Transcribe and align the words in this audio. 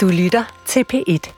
Du 0.00 0.08
lytter 0.08 0.62
til 0.66 0.84
P1. 0.92 1.32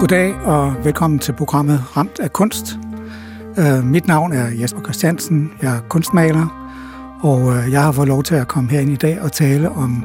Goddag 0.00 0.34
og 0.34 0.84
velkommen 0.84 1.18
til 1.18 1.32
programmet 1.32 1.96
Ramt 1.96 2.20
af 2.20 2.32
kunst. 2.32 2.78
Øh, 3.58 3.84
mit 3.84 4.06
navn 4.06 4.32
er 4.32 4.48
Jesper 4.60 4.82
Christiansen, 4.82 5.52
jeg 5.62 5.76
er 5.76 5.80
kunstmaler, 5.88 6.74
og 7.22 7.56
øh, 7.56 7.72
jeg 7.72 7.82
har 7.82 7.92
fået 7.92 8.08
lov 8.08 8.22
til 8.22 8.34
at 8.34 8.48
komme 8.48 8.70
herind 8.70 8.90
i 8.90 8.96
dag 8.96 9.20
og 9.20 9.32
tale 9.32 9.70
om 9.70 10.04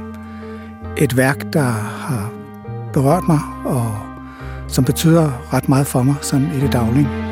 et 0.98 1.18
værk, 1.18 1.54
der 1.54 1.70
har 2.06 2.32
berørt 2.94 3.24
mig, 3.28 3.40
og 3.66 4.00
som 4.68 4.86
betyder 4.86 5.54
ret 5.54 5.70
meget 5.70 5.88
for 5.88 6.04
mig 6.04 6.16
sådan 6.22 6.52
i 6.58 6.60
det 6.60 6.74
daglige. 6.74 7.29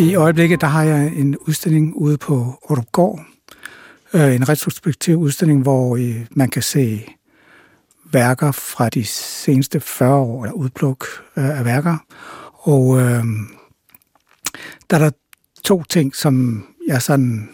I 0.00 0.14
øjeblikket 0.14 0.60
der 0.60 0.66
har 0.66 0.82
jeg 0.82 1.12
en 1.16 1.36
udstilling 1.36 1.94
ude 1.94 2.18
på 2.18 2.58
Gård. 2.92 3.20
Uh, 4.14 4.20
øh, 4.20 4.34
en 4.34 4.48
retrospektiv 4.48 5.16
udstilling, 5.16 5.62
hvor 5.62 5.96
øh, 5.96 6.26
man 6.30 6.48
kan 6.48 6.62
se 6.62 7.06
værker 8.12 8.52
fra 8.52 8.88
de 8.88 9.04
seneste 9.04 9.80
40 9.80 10.14
år, 10.14 10.44
eller 10.44 10.54
udpluk 10.54 11.06
øh, 11.36 11.58
af 11.58 11.64
værker. 11.64 11.96
Og 12.52 13.00
øh, 13.00 13.24
der 14.90 14.96
er 14.96 14.98
der 14.98 15.10
to 15.64 15.82
ting, 15.82 16.16
som 16.16 16.64
jeg 16.88 17.02
sådan 17.02 17.48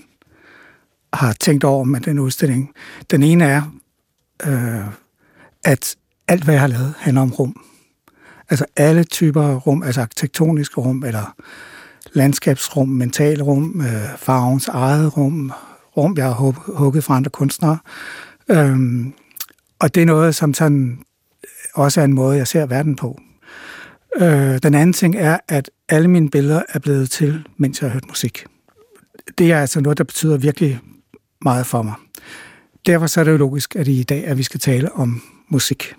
har 1.13 1.33
tænkt 1.33 1.65
over 1.65 1.85
med 1.85 2.01
den 2.01 2.19
udstilling. 2.19 2.75
Den 3.11 3.23
ene 3.23 3.45
er, 3.45 3.63
øh, 4.47 4.87
at 5.65 5.97
alt, 6.29 6.45
hvad 6.45 6.55
jeg 6.55 6.61
har 6.61 6.69
lavet, 6.69 6.95
handler 6.99 7.23
om 7.23 7.33
rum. 7.33 7.61
Altså 8.51 8.65
alle 8.77 9.05
typer 9.05 9.55
rum, 9.55 9.83
altså 9.83 10.01
arkitektoniske 10.01 10.81
rum, 10.81 11.05
eller 11.05 11.35
landskabsrum, 12.15 12.89
mentalrum, 12.89 13.81
øh, 13.81 14.19
farvens 14.19 14.69
eget 14.69 15.17
rum, 15.17 15.53
rum, 15.97 16.17
jeg 16.17 16.25
har 16.25 16.55
hugget 16.77 17.05
fra 17.05 17.17
andre 17.17 17.31
kunstnere. 17.31 17.79
Øhm, 18.51 19.13
og 19.79 19.95
det 19.95 20.03
er 20.03 20.07
noget, 20.07 20.35
som 20.35 20.55
sådan 20.55 20.99
også 21.75 22.01
er 22.01 22.05
en 22.05 22.13
måde, 22.13 22.37
jeg 22.37 22.49
ser 22.49 22.67
verden 22.67 22.97
på. 22.97 23.21
Øh, 24.17 24.59
den 24.63 24.75
anden 24.75 24.93
ting 24.93 25.17
er, 25.17 25.39
at 25.49 25.71
alle 25.89 26.09
mine 26.09 26.31
billeder 26.31 26.63
er 26.69 26.79
blevet 26.79 27.11
til, 27.11 27.47
mens 27.57 27.81
jeg 27.81 27.91
har 27.91 27.93
hørt 27.93 28.09
musik. 28.09 28.45
Det 29.39 29.53
er 29.53 29.61
altså 29.61 29.81
noget, 29.81 29.99
der 29.99 30.05
betyder 30.05 30.37
virkelig 30.37 30.81
meget 31.43 31.67
for 31.67 31.83
mig. 31.83 31.95
Derfor 32.87 33.07
så 33.07 33.21
er 33.21 33.25
det 33.25 33.33
jo 33.33 33.37
logisk, 33.37 33.77
at 33.77 33.89
i 33.89 34.03
dag 34.03 34.27
at 34.27 34.39
vi 34.39 34.43
skal 34.43 34.61
tale 34.61 34.93
om 34.93 35.23
musik. 35.49 35.95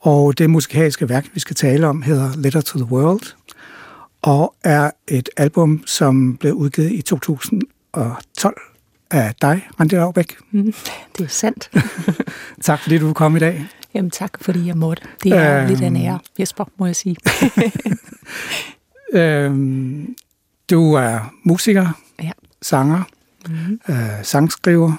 Og 0.00 0.38
det 0.38 0.50
musikalske 0.50 1.08
værk, 1.08 1.26
vi 1.34 1.40
skal 1.40 1.56
tale 1.56 1.86
om, 1.86 2.02
hedder 2.02 2.36
Letter 2.36 2.60
to 2.60 2.78
the 2.78 2.92
World, 2.92 3.34
og 4.26 4.54
er 4.64 4.90
et 5.08 5.28
album, 5.36 5.82
som 5.86 6.36
blev 6.36 6.52
udgivet 6.52 6.92
i 6.92 7.02
2012 7.02 8.60
af 9.10 9.34
dig, 9.42 9.68
Randi 9.80 9.94
Laubæk. 9.94 10.36
Mm, 10.50 10.74
det 11.18 11.24
er 11.24 11.28
sandt. 11.28 11.70
tak 12.62 12.80
fordi 12.80 12.98
du 12.98 13.12
kom 13.12 13.36
i 13.36 13.38
dag. 13.38 13.66
Jamen 13.94 14.10
tak, 14.10 14.30
fordi 14.40 14.66
jeg 14.66 14.76
måtte. 14.76 15.02
Det 15.22 15.32
er 15.32 15.60
øhm, 15.60 15.68
lidt 15.68 15.80
af 15.80 15.86
en 15.86 15.96
ære, 15.96 16.18
Jesper, 16.38 16.64
må 16.78 16.86
jeg 16.86 16.96
sige. 16.96 17.16
øhm, 19.20 20.16
du 20.70 20.94
er 20.94 21.34
musiker, 21.42 21.88
ja. 22.22 22.30
sanger, 22.62 23.02
mm-hmm. 23.48 23.80
øh, 23.88 24.24
sangskriver. 24.24 24.92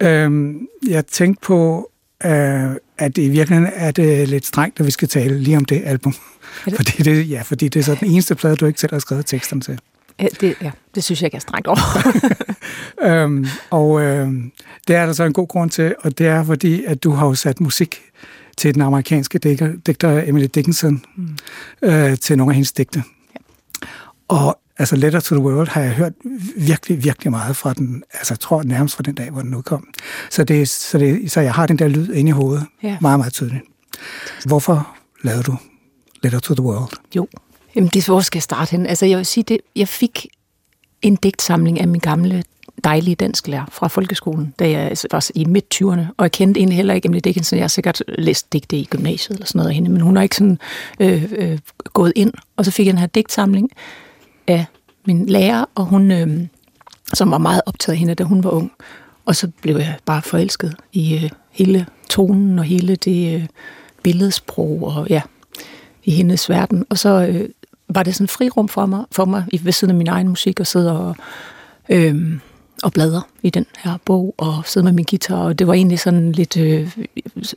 Øhm, 0.00 0.66
jeg 0.88 1.06
tænkte 1.06 1.46
på, 1.46 1.90
øh, 2.24 2.70
at 2.98 3.18
i 3.18 3.28
virkeligheden 3.28 3.72
er 3.76 3.90
det 3.90 4.28
lidt 4.28 4.46
strengt, 4.46 4.80
at 4.80 4.86
vi 4.86 4.90
skal 4.90 5.08
tale 5.08 5.38
lige 5.38 5.56
om 5.56 5.64
det 5.64 5.82
album. 5.84 6.14
Det? 6.64 6.76
Fordi, 6.76 7.02
det, 7.02 7.30
ja, 7.30 7.42
fordi 7.42 7.68
det 7.68 7.80
er 7.80 7.84
så 7.84 7.94
den 7.94 8.10
eneste 8.10 8.34
plade, 8.34 8.56
du 8.56 8.66
ikke 8.66 8.80
selv 8.80 8.92
har 8.92 8.98
skrevet 8.98 9.26
teksten 9.26 9.60
til. 9.60 9.78
Det, 10.40 10.54
ja, 10.62 10.70
det 10.94 11.04
synes 11.04 11.22
jeg 11.22 11.26
ikke 11.26 11.36
er 11.36 11.40
strengt 11.40 11.66
over. 11.66 11.78
øhm, 13.22 13.46
og 13.70 14.02
øhm, 14.02 14.52
det 14.88 14.96
er 14.96 15.06
der 15.06 15.12
så 15.12 15.24
en 15.24 15.32
god 15.32 15.48
grund 15.48 15.70
til, 15.70 15.94
og 16.00 16.18
det 16.18 16.26
er 16.26 16.44
fordi, 16.44 16.84
at 16.84 17.04
du 17.04 17.10
har 17.10 17.26
jo 17.26 17.34
sat 17.34 17.60
musik 17.60 18.02
til 18.56 18.74
den 18.74 18.82
amerikanske 18.82 19.38
digter, 19.38 19.72
digter 19.86 20.22
Emily 20.26 20.46
Dickinson, 20.54 21.04
mm. 21.16 21.36
øh, 21.82 22.18
til 22.18 22.38
nogle 22.38 22.50
af 22.50 22.54
hendes 22.54 22.72
digte. 22.72 23.02
Ja. 23.34 23.40
Og 24.28 24.58
altså 24.78 24.96
Letter 24.96 25.20
to 25.20 25.34
the 25.34 25.44
World 25.44 25.68
har 25.68 25.80
jeg 25.80 25.92
hørt 25.92 26.12
virkelig, 26.56 27.04
virkelig 27.04 27.30
meget 27.30 27.56
fra 27.56 27.74
den, 27.74 28.02
altså 28.12 28.34
jeg 28.34 28.40
tror 28.40 28.62
nærmest 28.62 28.96
fra 28.96 29.02
den 29.02 29.14
dag, 29.14 29.30
hvor 29.30 29.42
den 29.42 29.54
udkom. 29.54 29.88
Så, 30.30 30.44
det, 30.44 30.68
så, 30.68 30.98
det, 30.98 31.32
så 31.32 31.40
jeg 31.40 31.54
har 31.54 31.66
den 31.66 31.78
der 31.78 31.88
lyd 31.88 32.12
inde 32.12 32.28
i 32.28 32.32
hovedet, 32.32 32.66
ja. 32.82 32.96
meget, 33.00 33.18
meget 33.18 33.32
tydeligt. 33.32 33.62
Hvorfor 34.46 34.96
lavede 35.22 35.42
du 35.42 35.56
Letter 36.22 36.38
to 36.38 36.54
the 36.54 36.64
World? 36.64 36.92
Jo, 37.16 37.28
Jamen, 37.78 37.90
det 37.94 38.08
er 38.08 38.12
hvor 38.12 38.20
skal 38.20 38.38
jeg 38.38 38.42
starte 38.42 38.70
hen? 38.70 38.86
Altså, 38.86 39.06
jeg 39.06 39.18
vil 39.18 39.26
sige, 39.26 39.44
det, 39.44 39.58
jeg 39.76 39.88
fik 39.88 40.26
en 41.02 41.16
digtsamling 41.16 41.80
af 41.80 41.88
min 41.88 42.00
gamle 42.00 42.44
dejlige 42.84 43.14
dansklærer 43.14 43.66
fra 43.72 43.88
folkeskolen, 43.88 44.54
da 44.58 44.70
jeg 44.70 44.96
var 45.10 45.30
i 45.34 45.44
midt-20'erne, 45.44 46.06
og 46.16 46.22
jeg 46.22 46.32
kendte 46.32 46.60
egentlig 46.60 46.76
heller 46.76 46.94
ikke 46.94 47.06
Emily 47.06 47.20
Dickinson. 47.24 47.56
Jeg 47.56 47.62
har 47.62 47.68
sikkert 47.68 48.02
læst 48.08 48.52
digte 48.52 48.76
i 48.76 48.84
gymnasiet 48.90 49.34
eller 49.34 49.46
sådan 49.46 49.58
noget 49.58 49.68
af 49.68 49.74
hende, 49.74 49.90
men 49.90 50.00
hun 50.00 50.16
har 50.16 50.22
ikke 50.22 50.36
sådan 50.36 50.58
øh, 51.00 51.32
øh, 51.38 51.58
gået 51.84 52.12
ind. 52.16 52.32
Og 52.56 52.64
så 52.64 52.70
fik 52.70 52.86
jeg 52.86 52.92
den 52.92 53.00
her 53.00 53.06
digtsamling 53.06 53.70
af 54.48 54.66
min 55.06 55.26
lærer, 55.26 55.64
og 55.74 55.84
hun, 55.84 56.10
øh, 56.10 56.46
som 57.14 57.30
var 57.30 57.38
meget 57.38 57.62
optaget 57.66 57.94
af 57.94 57.98
hende, 57.98 58.14
da 58.14 58.24
hun 58.24 58.44
var 58.44 58.50
ung. 58.50 58.72
Og 59.24 59.36
så 59.36 59.50
blev 59.62 59.76
jeg 59.76 59.96
bare 60.04 60.22
forelsket 60.22 60.74
i 60.92 61.14
øh, 61.14 61.30
hele 61.50 61.86
tonen 62.10 62.58
og 62.58 62.64
hele 62.64 62.96
det 62.96 63.34
øh, 63.34 63.46
billedsprog, 64.02 64.82
og 64.82 65.06
ja, 65.10 65.22
i 66.04 66.10
hendes 66.10 66.50
verden. 66.50 66.84
Og 66.88 66.98
så 66.98 67.08
øh, 67.08 67.48
var 67.88 68.02
det 68.02 68.14
sådan 68.14 68.24
et 68.24 68.30
frirum 68.30 68.68
for 68.68 68.86
mig, 68.86 69.04
for 69.12 69.24
mig 69.24 69.44
ved 69.62 69.72
siden 69.72 69.90
af 69.90 69.96
min 69.96 70.08
egen 70.08 70.28
musik, 70.28 70.60
og 70.60 70.66
sidde 70.66 70.98
og, 70.98 71.16
øh, 71.88 72.40
og 72.82 72.92
bladre 72.92 73.22
i 73.42 73.50
den 73.50 73.66
her 73.78 73.98
bog, 74.04 74.34
og 74.38 74.62
sidde 74.66 74.84
med 74.84 74.92
min 74.92 75.04
guitar, 75.10 75.44
og 75.44 75.58
det 75.58 75.66
var 75.66 75.74
egentlig 75.74 75.98
sådan 75.98 76.32
lidt, 76.32 76.56
øh, 76.56 76.96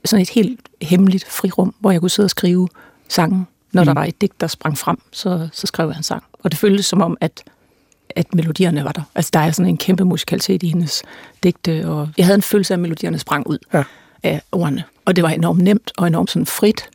sådan 0.06 0.22
et 0.22 0.30
helt 0.30 0.60
hemmeligt 0.82 1.26
frirum, 1.30 1.76
hvor 1.80 1.92
jeg 1.92 2.02
kunne 2.02 2.10
sidde 2.10 2.28
og 2.28 2.30
skrive 2.30 2.68
sangen. 3.10 3.48
Når 3.74 3.82
mm. 3.82 3.86
der 3.86 3.94
var 3.94 4.06
et 4.06 4.22
digt, 4.22 4.42
der 4.42 4.48
sprang 4.48 4.78
frem, 4.78 4.98
så, 5.12 5.50
så 5.52 5.68
skrev 5.68 5.88
jeg 5.88 5.98
en 5.98 6.04
sang. 6.04 6.24
Og 6.34 6.52
det 6.52 6.60
føltes 6.60 6.86
som 6.86 7.02
om, 7.02 7.18
at 7.22 7.44
at 8.16 8.34
melodierne 8.36 8.84
var 8.84 8.92
der. 8.92 9.02
Altså, 9.16 9.30
der 9.34 9.40
er 9.40 9.52
sådan 9.52 9.70
en 9.70 9.78
kæmpe 9.78 10.06
musikalitet 10.06 10.64
i 10.64 10.68
hendes 10.68 11.04
digte, 11.44 11.88
og 11.90 12.10
jeg 12.18 12.26
havde 12.26 12.36
en 12.36 12.42
følelse 12.42 12.74
af, 12.74 12.76
at 12.76 12.82
melodierne 12.82 13.20
sprang 13.20 13.48
ud 13.48 13.58
ja. 13.74 13.84
af 14.24 14.42
ordene. 14.52 14.84
Og 15.06 15.16
det 15.16 15.24
var 15.24 15.30
enormt 15.30 15.62
nemt 15.62 15.92
og 15.98 16.08
enormt 16.08 16.32
sådan 16.32 16.46
frit 16.46 16.90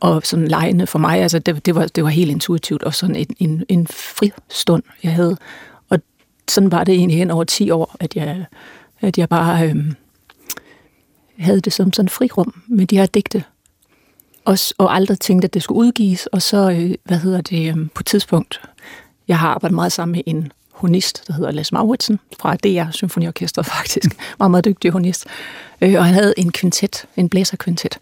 og 0.00 0.22
sådan 0.24 0.48
lejende 0.48 0.86
for 0.86 0.98
mig. 0.98 1.20
Altså, 1.20 1.38
det, 1.38 1.66
det, 1.66 1.74
var, 1.74 1.86
det 1.86 2.04
var 2.04 2.10
helt 2.10 2.30
intuitivt, 2.30 2.82
og 2.82 2.94
sådan 2.94 3.16
en, 3.16 3.26
en, 3.38 3.64
en 3.68 3.86
fristund, 3.86 4.82
jeg 5.02 5.12
havde. 5.12 5.36
Og 5.88 5.98
sådan 6.48 6.72
var 6.72 6.84
det 6.84 6.94
egentlig 6.94 7.18
hen 7.18 7.30
over 7.30 7.44
10 7.44 7.70
år, 7.70 7.96
at 8.00 8.16
jeg, 8.16 8.44
at 9.00 9.18
jeg 9.18 9.28
bare 9.28 9.68
øhm, 9.68 9.94
havde 11.38 11.60
det 11.60 11.72
som 11.72 11.92
sådan 11.92 12.08
frirum 12.08 12.62
med 12.66 12.86
de 12.86 12.96
her 12.96 13.06
digte. 13.06 13.44
Og, 14.44 14.58
og 14.78 14.94
aldrig 14.94 15.20
tænkte, 15.20 15.46
at 15.46 15.54
det 15.54 15.62
skulle 15.62 15.78
udgives. 15.78 16.26
Og 16.26 16.42
så, 16.42 16.70
øh, 16.70 16.94
hvad 17.04 17.18
hedder 17.18 17.40
det, 17.40 17.68
øhm, 17.68 17.88
på 17.94 18.00
et 18.00 18.06
tidspunkt, 18.06 18.60
jeg 19.28 19.38
har 19.38 19.48
arbejdet 19.48 19.74
meget 19.74 19.92
sammen 19.92 20.12
med 20.12 20.22
en 20.26 20.52
honist, 20.72 21.24
der 21.26 21.34
hedder 21.34 21.50
Les 21.50 21.72
Mauritsen, 21.72 22.20
fra 22.40 22.56
DR 22.56 22.90
Symfoniorkestret 22.90 23.66
faktisk. 23.76 24.06
Meget, 24.38 24.50
meget 24.50 24.64
dygtig 24.64 24.90
honist. 24.90 25.26
Øh, 25.80 25.94
og 25.94 26.04
han 26.04 26.14
havde 26.14 26.34
en 26.36 26.52
kvintet, 26.52 27.04
en 27.16 27.28
blæserkvintet. 27.28 27.98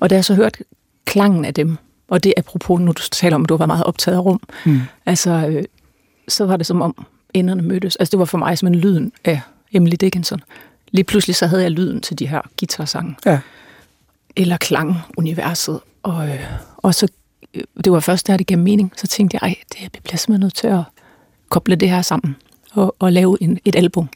Og 0.00 0.10
da 0.10 0.14
jeg 0.14 0.24
så 0.24 0.34
hørte 0.34 0.64
klangen 1.04 1.44
af 1.44 1.54
dem, 1.54 1.76
og 2.08 2.24
det 2.24 2.34
apropos, 2.36 2.80
nu 2.80 2.86
du 2.86 3.02
taler 3.10 3.34
om, 3.34 3.42
at 3.42 3.48
du 3.48 3.56
var 3.56 3.66
meget 3.66 3.84
optaget 3.84 4.16
af 4.16 4.24
rum, 4.24 4.40
mm. 4.66 4.80
altså, 5.06 5.30
øh, 5.30 5.64
så 6.28 6.46
var 6.46 6.56
det 6.56 6.66
som 6.66 6.82
om 6.82 7.06
enderne 7.34 7.62
mødtes. 7.62 7.96
Altså, 7.96 8.10
det 8.10 8.18
var 8.18 8.24
for 8.24 8.38
mig 8.38 8.58
som 8.58 8.68
en 8.68 8.74
lyden 8.74 9.12
af 9.24 9.40
Emily 9.72 9.96
Dickinson. 10.00 10.40
Lige 10.90 11.04
pludselig 11.04 11.36
så 11.36 11.46
havde 11.46 11.62
jeg 11.62 11.70
lyden 11.70 12.00
til 12.00 12.18
de 12.18 12.26
her 12.26 12.40
guitarsange. 12.60 13.16
Ja. 13.26 13.38
Eller 14.38 14.56
klanguniverset. 14.56 15.80
Og, 16.02 16.28
øh, 16.28 16.40
og 16.76 16.94
så, 16.94 17.08
øh, 17.54 17.62
det 17.84 17.92
var 17.92 18.00
først, 18.00 18.26
der 18.26 18.36
det 18.36 18.46
gav 18.46 18.58
mening, 18.58 18.92
så 18.96 19.06
tænkte 19.06 19.38
jeg, 19.42 19.48
ej, 19.48 19.54
det 19.92 20.02
bliver 20.02 20.16
simpelthen 20.16 20.40
nødt 20.40 20.54
til 20.54 20.66
at 20.66 20.82
koble 21.48 21.76
det 21.76 21.90
her 21.90 22.02
sammen 22.02 22.36
og, 22.72 22.96
og 22.98 23.12
lave 23.12 23.36
en, 23.40 23.58
et 23.64 23.76
album. 23.76 24.08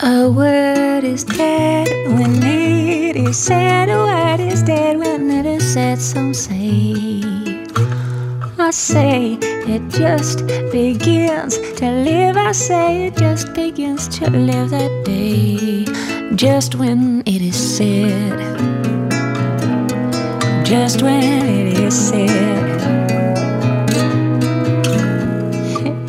A 0.00 0.28
word 0.28 1.04
is 1.04 1.24
dead 1.24 1.86
when 2.08 2.42
it 2.42 3.28
is 3.28 3.36
said. 3.36 3.88
A 3.88 3.98
word 3.98 4.40
is 4.52 4.62
dead 4.62 4.96
when 4.96 5.30
it 5.30 5.46
is 5.46 5.62
said. 5.62 5.96
Some 5.98 6.34
say, 6.34 7.41
I 8.62 8.70
say 8.70 9.38
it 9.42 9.82
just 9.90 10.46
begins 10.70 11.58
to 11.78 11.90
live. 11.90 12.36
I 12.36 12.52
say 12.52 13.06
it 13.06 13.16
just 13.16 13.52
begins 13.54 14.06
to 14.18 14.30
live 14.30 14.70
that 14.70 15.04
day. 15.04 15.84
Just 16.36 16.76
when 16.76 17.22
it 17.26 17.42
is 17.42 17.56
said. 17.76 18.38
Just 20.64 21.02
when 21.02 21.44
it 21.48 21.78
is 21.78 22.08
said. 22.08 22.80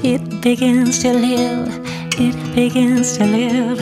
It 0.04 0.42
begins 0.42 1.00
to 1.00 1.12
live 1.14 1.84
it 2.20 2.36
begins 2.54 3.18
to 3.18 3.26
live, 3.26 3.80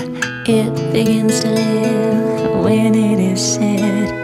it 0.47 0.93
begins 0.93 1.41
to 1.41 1.49
live 1.49 2.63
when 2.63 2.95
it 2.95 3.19
is 3.19 3.55
said. 3.55 4.20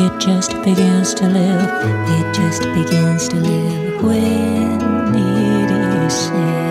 It 0.00 0.12
just 0.28 0.52
begins 0.64 1.14
to 1.14 1.26
live, 1.26 1.70
it 2.16 2.26
just 2.40 2.62
begins 2.62 3.28
to 3.28 3.36
live 3.36 4.02
when 4.02 5.14
it 5.14 5.70
is 6.06 6.12
said. 6.12 6.70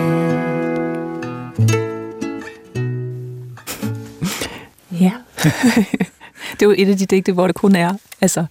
Ja. 5.00 5.12
det 6.52 6.62
er 6.62 6.66
jo 6.66 6.74
et 6.78 6.88
af 6.88 6.98
de 6.98 7.06
digte, 7.06 7.32
hvor 7.32 7.46
det 7.46 7.56
kun 7.56 7.76
er, 7.76 7.94
altså, 8.20 8.46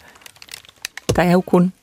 der 1.15 1.23
er 1.23 1.31
jo 1.31 1.41
kun 1.41 1.73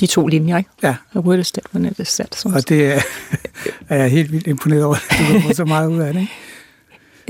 de 0.00 0.06
to 0.06 0.26
linjer, 0.26 0.58
ikke? 0.58 0.70
Ja. 0.82 0.96
Og 1.14 1.24
Wood 1.24 1.38
det 1.38 1.54
dead 1.54 1.64
when 1.74 1.92
it 1.92 1.98
is 1.98 2.08
sad. 2.08 2.46
Og 2.54 2.68
det 2.68 2.92
er, 2.92 3.00
er 3.88 3.96
jeg 3.96 4.10
helt 4.10 4.32
vildt 4.32 4.46
imponeret 4.46 4.84
over, 4.84 4.96
at 5.10 5.42
du 5.48 5.54
så 5.54 5.64
meget 5.64 5.88
ud 5.88 5.98
af 5.98 6.12
det, 6.12 6.20
ikke? 6.20 6.32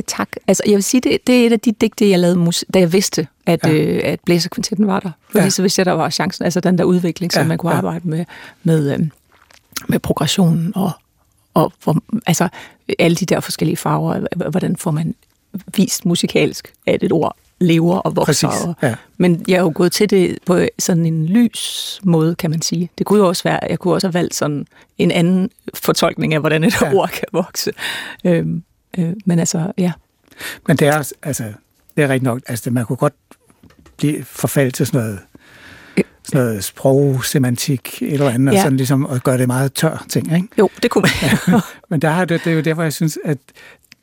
Tak. 0.07 0.29
Altså, 0.47 0.63
jeg 0.67 0.75
vil 0.75 0.83
sige, 0.83 1.01
det, 1.01 1.19
det 1.27 1.43
er 1.43 1.47
et 1.47 1.53
af 1.53 1.61
de 1.61 1.73
digte, 1.73 2.11
jeg 2.11 2.19
lavede, 2.19 2.37
mus- 2.39 2.65
da 2.75 2.79
jeg 2.79 2.93
vidste, 2.93 3.27
at, 3.47 3.61
Ja. 3.65 3.73
øh, 3.73 4.01
at 4.05 4.21
blæserkvintetten 4.21 4.87
var 4.87 5.01
der. 5.01 5.11
Fordi 5.31 5.45
Ja. 5.45 5.51
så 5.51 5.63
vidste 5.63 5.81
jeg, 5.81 5.87
der 5.87 5.93
var 5.93 6.11
chancen, 6.11 6.45
altså 6.45 6.61
den 6.61 6.79
der 6.79 6.85
udvikling, 6.85 7.33
som 7.33 7.43
Ja, 7.43 7.49
man 7.49 7.59
kunne 7.59 7.73
arbejde 7.73 8.09
med, 8.09 8.25
med, 8.63 8.93
øh, 8.93 8.99
med 9.89 9.99
progressionen 9.99 10.73
og, 10.77 10.91
og 11.55 11.73
hvor, 11.85 11.97
altså, 12.27 12.49
alle 12.99 13.15
de 13.15 13.27
der 13.27 13.41
forskellige 13.41 13.77
farver. 13.77 14.49
Hvordan 14.51 14.77
får 14.77 14.91
man 14.91 15.15
vist 15.77 16.07
musikalsk, 16.07 16.73
at 16.87 17.03
et 17.03 17.13
ord 17.13 17.37
lever 17.63 17.97
og 17.99 18.17
vokser. 18.17 18.49
Præcis, 18.49 18.65
Og, 18.65 18.75
ja. 18.83 18.95
Men 19.19 19.45
jeg 19.49 19.55
er 19.57 19.61
jo 19.61 19.73
gået 19.75 19.93
til 19.93 20.11
det 20.11 20.39
på 20.47 20.61
sådan 20.79 21.07
en 21.07 21.27
lys 21.27 22.01
måde, 22.05 22.35
kan 22.35 22.51
man 22.51 22.63
sige. 22.63 22.91
Det 22.99 23.07
kunne 23.07 23.19
jo 23.19 23.29
også 23.29 23.43
være, 23.43 23.61
jeg 23.69 23.79
kunne 23.79 23.95
også 23.95 24.07
have 24.07 24.15
valgt 24.15 24.35
sådan 24.35 24.67
en 24.99 25.11
anden 25.11 25.51
fortolkning 25.75 26.35
af, 26.35 26.41
hvordan 26.41 26.65
et 26.65 26.81
ja. 26.81 26.95
ord 26.95 27.09
kan 27.09 27.25
vokse. 27.33 27.73
Øhm, 28.25 28.63
øh, 28.99 29.13
men 29.27 29.39
altså, 29.39 29.73
ja. 29.79 29.93
Men 30.67 30.77
det 30.77 30.89
er, 30.89 31.13
altså, 31.23 31.45
det 31.97 32.05
er 32.05 32.09
rigtigt 32.09 32.23
nok, 32.23 32.41
altså 32.47 32.71
man 32.71 32.85
kunne 32.87 32.97
godt 32.97 33.15
blive 33.97 34.25
forfaldt 34.25 34.75
til 34.75 34.87
sådan 34.87 35.01
noget, 35.01 35.19
sådan 36.25 36.41
noget 36.47 36.65
sprogsemantik, 36.65 38.03
et 38.03 38.13
eller 38.13 38.31
andet, 38.31 38.53
ja. 38.53 38.59
og 38.59 38.63
sådan 38.63 38.77
ligesom 38.77 39.07
at 39.07 39.23
gøre 39.25 39.39
det 39.39 39.47
meget 39.47 39.73
tør 39.75 40.05
ting, 40.09 40.33
ikke? 40.37 40.49
Jo, 40.59 40.69
det 40.83 40.91
kunne 40.91 41.05
man. 41.51 41.61
Men 41.91 42.03
der 42.03 42.11
har 42.11 42.25
det, 42.25 42.45
det 42.45 42.51
er 42.51 42.55
jo 42.57 42.61
derfor, 42.61 42.83
jeg 42.83 42.93
synes, 42.93 43.19
at 43.25 43.39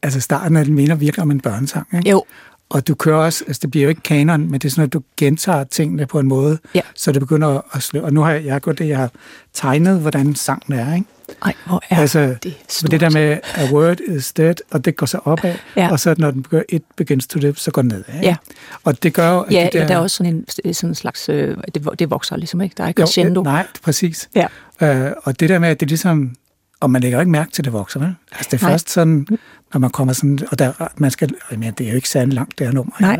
altså 0.03 0.19
starten 0.19 0.57
af 0.57 0.65
den 0.65 0.73
minder 0.73 0.95
virkelig 0.95 1.21
om 1.21 1.31
en 1.31 1.39
børnesang, 1.39 1.87
ikke? 1.97 2.09
jo, 2.09 2.23
Og 2.69 2.87
du 2.87 2.95
kører 2.95 3.17
også, 3.17 3.43
altså 3.47 3.59
det 3.61 3.71
bliver 3.71 3.83
jo 3.83 3.89
ikke 3.89 4.01
kanon, 4.01 4.41
men 4.51 4.53
det 4.53 4.65
er 4.65 4.69
sådan, 4.69 4.83
at 4.83 4.93
du 4.93 5.01
gentager 5.17 5.63
tingene 5.63 6.05
på 6.05 6.19
en 6.19 6.27
måde, 6.27 6.57
Ja. 6.75 6.81
så 6.95 7.11
det 7.11 7.19
begynder 7.19 7.61
at 7.75 7.83
slå. 7.83 8.01
Og 8.01 8.13
nu 8.13 8.21
har 8.21 8.31
jeg, 8.31 8.45
jeg 8.45 8.53
har 8.53 8.59
gjort 8.59 8.77
det, 8.79 8.87
jeg 8.87 8.97
har 8.97 9.11
tegnet, 9.53 9.99
hvordan 10.01 10.35
sangen 10.35 10.73
er, 10.79 10.95
ikke? 10.95 11.07
Ej, 11.45 11.53
hvor 11.65 11.81
er 11.89 11.95
altså, 11.97 12.35
det 12.43 12.53
stort. 12.69 12.91
det 12.91 12.99
der 12.99 13.09
med, 13.09 13.37
a 13.55 13.71
word 13.73 13.99
is 13.99 14.33
dead, 14.33 14.55
og 14.71 14.85
det 14.85 14.95
går 14.95 15.05
så 15.05 15.19
opad, 15.25 15.53
Ja. 15.75 15.91
og 15.91 15.99
så 15.99 16.15
når 16.17 16.31
den 16.31 16.43
begynder, 16.43 16.63
it 16.69 16.83
begins 16.95 17.27
to 17.27 17.39
live, 17.39 17.55
så 17.55 17.71
går 17.71 17.81
den 17.81 17.89
nedad. 17.89 18.03
Ikke? 18.15 18.25
Ja. 18.27 18.35
Og 18.83 19.03
det 19.03 19.13
gør 19.13 19.31
jo, 19.31 19.39
at 19.41 19.51
Ja, 19.53 19.63
det 19.63 19.73
der... 19.73 19.87
der... 19.87 19.95
er 19.95 19.99
også 19.99 20.15
sådan 20.17 20.45
en 20.65 20.73
sådan 20.73 20.89
en 20.91 20.95
slags, 20.95 21.29
øh, 21.29 21.57
det, 21.75 21.87
det 21.99 22.09
vokser 22.09 22.37
ligesom 22.37 22.61
ikke, 22.61 22.73
der 22.77 22.83
er 22.83 22.91
crescendo. 22.93 23.39
Jo, 23.39 23.43
nej, 23.43 23.67
præcis. 23.83 24.29
Ja. 24.35 24.47
Øh, 24.81 25.11
og 25.23 25.39
det 25.39 25.49
der 25.49 25.59
med, 25.59 25.69
at 25.69 25.79
det 25.79 25.87
ligesom, 25.87 26.35
og 26.79 26.91
man 26.91 27.01
lægger 27.01 27.17
jo 27.17 27.19
ikke 27.19 27.31
mærke 27.31 27.51
til, 27.51 27.61
at 27.61 27.65
det 27.65 27.73
vokser, 27.73 27.99
vel? 27.99 28.15
Altså 28.31 28.47
det 28.51 28.57
er 28.61 28.65
Nej. 28.65 28.71
først 28.73 28.89
sådan, 28.89 29.27
når 29.73 29.79
man 29.79 29.89
kommer 29.89 30.13
sådan, 30.13 30.39
og 30.51 30.59
der, 30.59 30.73
man 30.97 31.11
skal, 31.11 31.29
mener, 31.51 31.71
det 31.71 31.85
er 31.85 31.89
jo 31.89 31.95
ikke 31.95 32.09
særlig 32.09 32.33
langt, 32.33 32.59
det 32.59 32.67
her 32.67 32.73
nummer. 32.73 32.93
Nej. 33.01 33.19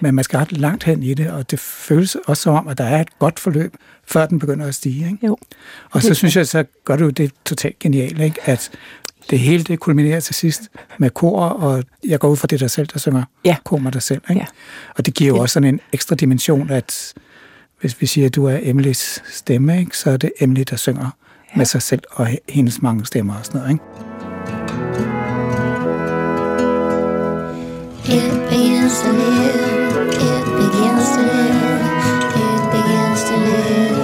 Men 0.00 0.14
man 0.14 0.24
skal 0.24 0.38
ret 0.38 0.52
langt 0.52 0.84
hen 0.84 1.02
i 1.02 1.14
det, 1.14 1.30
og 1.30 1.50
det 1.50 1.58
føles 1.60 2.16
også 2.26 2.42
som 2.42 2.54
om, 2.54 2.68
at 2.68 2.78
der 2.78 2.84
er 2.84 3.00
et 3.00 3.18
godt 3.18 3.40
forløb, 3.40 3.74
før 4.06 4.26
den 4.26 4.38
begynder 4.38 4.66
at 4.66 4.74
stige. 4.74 5.06
Ikke? 5.12 5.26
Jo. 5.26 5.36
Og 5.90 6.02
så 6.02 6.14
synes 6.14 6.36
jeg, 6.36 6.46
så 6.46 6.64
gør 6.84 6.96
jo 6.98 7.10
det 7.10 7.32
totalt 7.44 7.78
genialt, 7.78 8.20
ikke? 8.20 8.40
at 8.44 8.70
det 9.30 9.38
hele 9.38 9.64
det 9.64 9.80
kulminerer 9.80 10.20
til 10.20 10.34
sidst 10.34 10.62
med 10.98 11.10
kor, 11.10 11.40
og 11.40 11.84
jeg 12.06 12.18
går 12.18 12.28
ud 12.28 12.36
fra 12.36 12.46
det 12.46 12.60
der 12.60 12.68
selv, 12.68 12.86
der 12.86 12.98
synger 12.98 13.22
Ja. 13.44 13.56
kor 13.64 13.78
med 13.78 13.92
dig 13.92 14.02
selv. 14.02 14.22
Ikke? 14.30 14.40
Ja. 14.40 14.46
Og 14.98 15.06
det 15.06 15.14
giver 15.14 15.28
jo 15.28 15.34
Ja. 15.36 15.40
også 15.42 15.52
sådan 15.52 15.68
en 15.74 15.80
ekstra 15.92 16.14
dimension, 16.14 16.70
at 16.70 17.14
hvis 17.80 18.00
vi 18.00 18.06
siger, 18.06 18.26
at 18.26 18.34
du 18.34 18.44
er 18.44 18.58
Emilys 18.62 19.22
stemme, 19.32 19.78
ikke? 19.78 19.98
så 19.98 20.10
er 20.10 20.16
det 20.16 20.32
Emily, 20.40 20.62
der 20.70 20.76
synger. 20.76 21.10
Med 21.56 21.64
sig 21.66 21.82
selv 21.82 22.02
og 22.10 22.28
he- 22.28 22.44
hendes 22.48 22.82
mange 22.82 23.06
stemmer 23.06 23.34
og 23.38 23.44
sådan 23.44 23.60
noget. 23.60 23.70
Ikke? 23.72 23.84
It 28.08 28.32
begins 28.50 29.00
to 29.02 29.10
live, 29.12 30.04
it 30.28 30.44
begins 30.60 31.06
to 31.16 31.22
live, 31.32 31.80
it 32.42 32.60
begins 32.74 33.20
to 33.28 33.36
live 33.48 33.98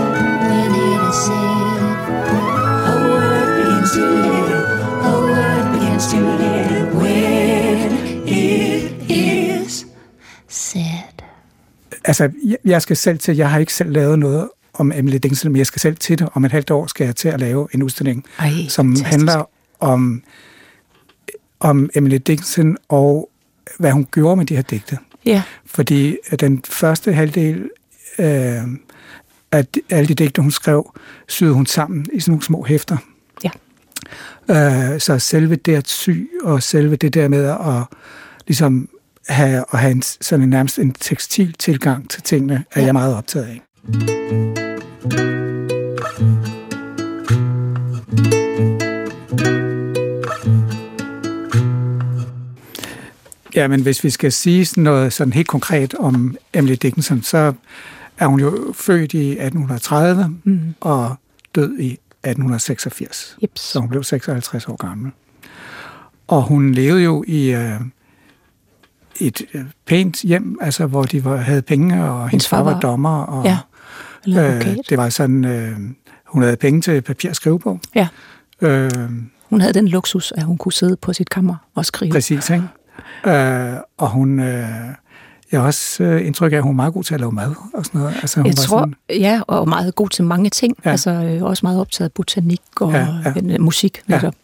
when 0.48 0.70
it 0.86 1.00
is 1.08 1.16
said. 1.26 1.82
A 2.90 2.94
word 3.06 3.48
begins 3.58 3.90
to 3.96 4.00
live, 4.00 4.64
a 5.08 5.12
word 5.26 5.64
begins 5.74 6.04
to 6.12 6.18
live 6.42 6.94
when 7.02 7.92
it 8.26 9.10
is 9.10 9.86
said. 10.48 11.14
Altså, 12.04 12.30
jeg- 12.44 12.56
jeg 12.64 12.82
skal 12.82 12.96
selv 12.96 13.18
til, 13.18 13.36
jeg 13.36 13.50
har 13.50 13.58
ikke 13.58 13.74
selv 13.74 13.90
lavet 13.92 14.18
noget 14.18 14.48
om 14.74 14.92
Emily 14.94 15.16
Dickinson, 15.16 15.52
men 15.52 15.58
jeg 15.58 15.66
skal 15.66 15.80
selv 15.80 15.96
til 15.96 16.18
det. 16.18 16.28
Om 16.34 16.44
et 16.44 16.52
halvt 16.52 16.70
år 16.70 16.86
skal 16.86 17.04
jeg 17.04 17.16
til 17.16 17.28
at 17.28 17.40
lave 17.40 17.68
en 17.74 17.82
udstilling, 17.82 18.24
Ej, 18.38 18.50
som 18.68 18.86
fantastisk. 18.88 19.10
handler 19.10 19.50
om, 19.80 20.22
om 21.60 21.90
Emily 21.94 22.16
Dickinson 22.26 22.76
og 22.88 23.30
hvad 23.78 23.92
hun 23.92 24.06
gjorde 24.12 24.36
med 24.36 24.46
de 24.46 24.54
her 24.54 24.62
digte. 24.62 24.98
Ja, 25.24 25.42
Fordi 25.66 26.16
den 26.40 26.62
første 26.68 27.12
halvdel 27.12 27.70
øh, 28.18 28.62
af 29.52 29.66
alle 29.90 30.08
de 30.08 30.14
digte, 30.14 30.42
hun 30.42 30.50
skrev, 30.50 30.94
syede 31.28 31.52
hun 31.52 31.66
sammen 31.66 32.06
i 32.12 32.20
sådan 32.20 32.32
nogle 32.32 32.44
små 32.44 32.64
hæfter. 32.64 32.96
ja. 33.44 33.50
Øh, 34.50 35.00
så 35.00 35.18
selve 35.18 35.56
det 35.56 35.74
at 35.74 35.88
sy, 35.88 36.10
og 36.44 36.62
selve 36.62 36.96
det 36.96 37.14
der 37.14 37.28
med 37.28 37.44
at 37.44 37.98
ligesom 38.46 38.88
have, 39.28 39.64
at 39.72 39.78
have 39.78 39.90
en, 39.92 40.02
sådan 40.02 40.42
en 40.42 40.48
nærmest 40.48 40.78
en 40.78 40.92
tekstil 40.92 41.52
tilgang 41.58 42.10
til 42.10 42.22
tingene, 42.22 42.64
er 42.72 42.80
Ja. 42.80 42.84
jeg 42.86 42.92
meget 42.92 43.14
optaget 43.16 43.46
af. 43.46 43.62
Ja, 53.54 53.68
men 53.68 53.82
hvis 53.82 54.04
vi 54.04 54.10
skal 54.10 54.32
sige 54.32 54.64
sådan 54.66 54.84
noget 54.84 55.12
sådan 55.12 55.32
helt 55.32 55.48
konkret 55.48 55.94
om 55.94 56.36
Emily 56.54 56.74
Dickinson, 56.82 57.22
så 57.22 57.52
er 58.18 58.26
hun 58.26 58.40
jo 58.40 58.72
født 58.74 59.14
i 59.14 59.30
1830 59.30 60.36
Mm. 60.44 60.60
og 60.80 61.16
død 61.54 61.78
i 61.78 61.92
1886. 61.92 63.36
Jeps. 63.42 63.60
Så 63.60 63.80
hun 63.80 63.88
blev 63.88 64.04
56 64.04 64.68
år 64.68 64.76
gammel. 64.76 65.10
Og 66.28 66.42
hun 66.42 66.72
levede 66.72 67.02
jo 67.02 67.24
i 67.26 67.50
øh, 67.54 67.80
et 69.20 69.42
øh, 69.54 69.64
pænt 69.86 70.20
hjem, 70.22 70.58
altså 70.60 70.86
hvor 70.86 71.02
de 71.02 71.24
var, 71.24 71.36
havde 71.36 71.62
penge, 71.62 72.04
og 72.04 72.28
hendes 72.28 72.48
far 72.48 72.62
var 72.62 72.80
dommer. 72.80 73.22
Og, 73.22 73.44
Ja, 73.44 73.58
eller 74.24 74.42
advokat. 74.42 74.68
øh, 74.78 74.84
det 74.88 74.98
var 74.98 75.08
sådan, 75.08 75.44
øh, 75.44 75.76
hun 76.26 76.42
havde 76.42 76.56
penge 76.56 76.80
til 76.80 77.00
papir 77.02 77.30
og 77.30 77.36
skrivebog. 77.36 77.80
Ja. 77.94 78.08
Øh, 78.60 78.90
Hun 79.50 79.60
havde 79.60 79.72
den 79.74 79.88
luksus, 79.88 80.32
at 80.36 80.42
hun 80.42 80.56
kunne 80.58 80.72
sidde 80.72 80.96
på 80.96 81.12
sit 81.12 81.30
kammer 81.30 81.54
og 81.74 81.86
skrive. 81.86 82.12
præcis, 82.12 82.50
ikke? 82.50 82.64
Øh, 83.26 83.76
og 83.98 84.10
hun... 84.10 84.40
Øh, 84.40 84.66
jeg 85.52 85.60
har 85.60 85.66
også 85.66 86.04
øh, 86.04 86.26
indtryk 86.26 86.52
af, 86.52 86.56
at 86.56 86.62
hun 86.62 86.70
er 86.72 86.76
meget 86.76 86.94
god 86.94 87.04
til 87.04 87.14
at 87.14 87.20
lave 87.20 87.32
mad 87.32 87.54
og 87.74 87.84
sådan 87.86 88.00
noget. 88.00 88.14
Altså, 88.22 88.40
hun 88.40 88.46
Jeg 88.46 88.54
var 88.56 88.62
tror, 88.62 88.78
sådan, 88.78 88.94
ja, 89.10 89.40
og 89.46 89.68
meget 89.68 89.94
god 89.94 90.08
til 90.08 90.24
mange 90.24 90.50
ting. 90.50 90.76
Ja. 90.84 90.90
Altså 90.90 91.10
øh, 91.10 91.42
også 91.42 91.66
meget 91.66 91.80
optaget 91.80 92.08
af 92.08 92.12
botanik 92.12 92.60
og 92.80 92.92
Ja, 92.92 93.06
ja. 93.24 93.32
ja, 93.48 93.58
musik. 93.58 94.02
Ja. 94.08 94.14
netop. 94.14 94.34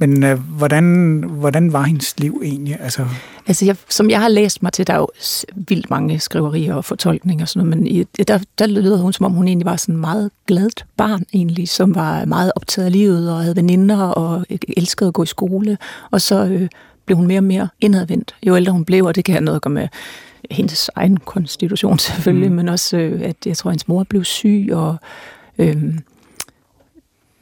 Men 0.00 0.24
øh, 0.24 0.38
hvordan, 0.38 1.24
hvordan 1.28 1.72
var 1.72 1.82
hendes 1.82 2.20
liv 2.20 2.40
egentlig? 2.44 2.76
Altså, 2.80 3.06
Altså, 3.46 3.64
jeg, 3.64 3.76
som 3.88 4.10
jeg 4.10 4.20
har 4.20 4.28
læst 4.28 4.62
mig 4.62 4.72
til, 4.72 4.86
der 4.86 4.92
er 4.92 4.98
jo 4.98 5.08
vildt 5.54 5.90
mange 5.90 6.20
skriverier 6.20 6.74
og 6.74 6.84
fortolkninger 6.84 7.44
og 7.44 7.48
sådan 7.48 7.68
noget, 7.68 7.78
men 7.78 7.86
i, 7.86 8.02
der, 8.02 8.38
der 8.58 8.66
lyder 8.66 8.98
hun, 8.98 9.12
som 9.12 9.26
om 9.26 9.32
hun 9.32 9.48
egentlig 9.48 9.66
var 9.66 9.76
sådan 9.76 9.94
en 9.94 10.00
meget 10.00 10.30
gladt 10.46 10.84
barn 10.96 11.24
egentlig, 11.32 11.68
som 11.68 11.94
var 11.94 12.24
meget 12.24 12.52
optaget 12.56 12.86
af 12.86 12.92
livet 12.92 13.32
og 13.32 13.40
havde 13.40 13.56
veninder 13.56 13.96
og 13.96 14.46
elskede 14.76 15.08
at 15.08 15.14
gå 15.14 15.22
i 15.22 15.26
skole. 15.26 15.78
Og 16.10 16.20
så 16.20 16.44
øh, 16.44 16.68
blev 17.06 17.16
hun 17.16 17.26
mere 17.26 17.38
og 17.38 17.44
mere 17.44 17.68
indadvendt, 17.80 18.34
jo 18.46 18.56
ældre 18.56 18.72
hun 18.72 18.84
blev, 18.84 19.04
og 19.04 19.14
det 19.14 19.24
kan 19.24 19.34
have 19.34 19.44
noget 19.44 19.56
at 19.56 19.62
gøre 19.62 19.74
med 19.74 19.88
hendes 20.50 20.90
egen 20.96 21.16
konstitution 21.16 21.98
selvfølgelig, 21.98 22.50
mm. 22.50 22.56
men 22.56 22.68
også, 22.68 22.96
øh, 22.96 23.20
at 23.22 23.36
jeg 23.46 23.56
tror, 23.56 23.70
at 23.70 23.72
hendes 23.72 23.88
mor 23.88 24.04
blev 24.04 24.24
syg, 24.24 24.68
og... 24.72 24.96
Øh, 25.58 25.94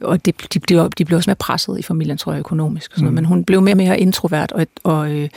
og 0.01 0.25
det, 0.25 0.53
de, 0.53 0.59
blev, 0.59 0.89
de 0.97 1.05
blev 1.05 1.17
også 1.17 1.29
mere 1.29 1.35
presset 1.35 1.79
i 1.79 1.81
familien, 1.81 2.17
tror 2.17 2.31
jeg, 2.31 2.39
økonomisk. 2.39 2.91
Sådan 2.91 3.07
mm. 3.07 3.13
Men 3.13 3.25
hun 3.25 3.43
blev 3.43 3.61
mere 3.61 3.73
og 3.73 3.77
mere 3.77 3.99
introvert, 3.99 4.51
og, 4.51 4.67
og 4.83 5.11
øh, 5.11 5.29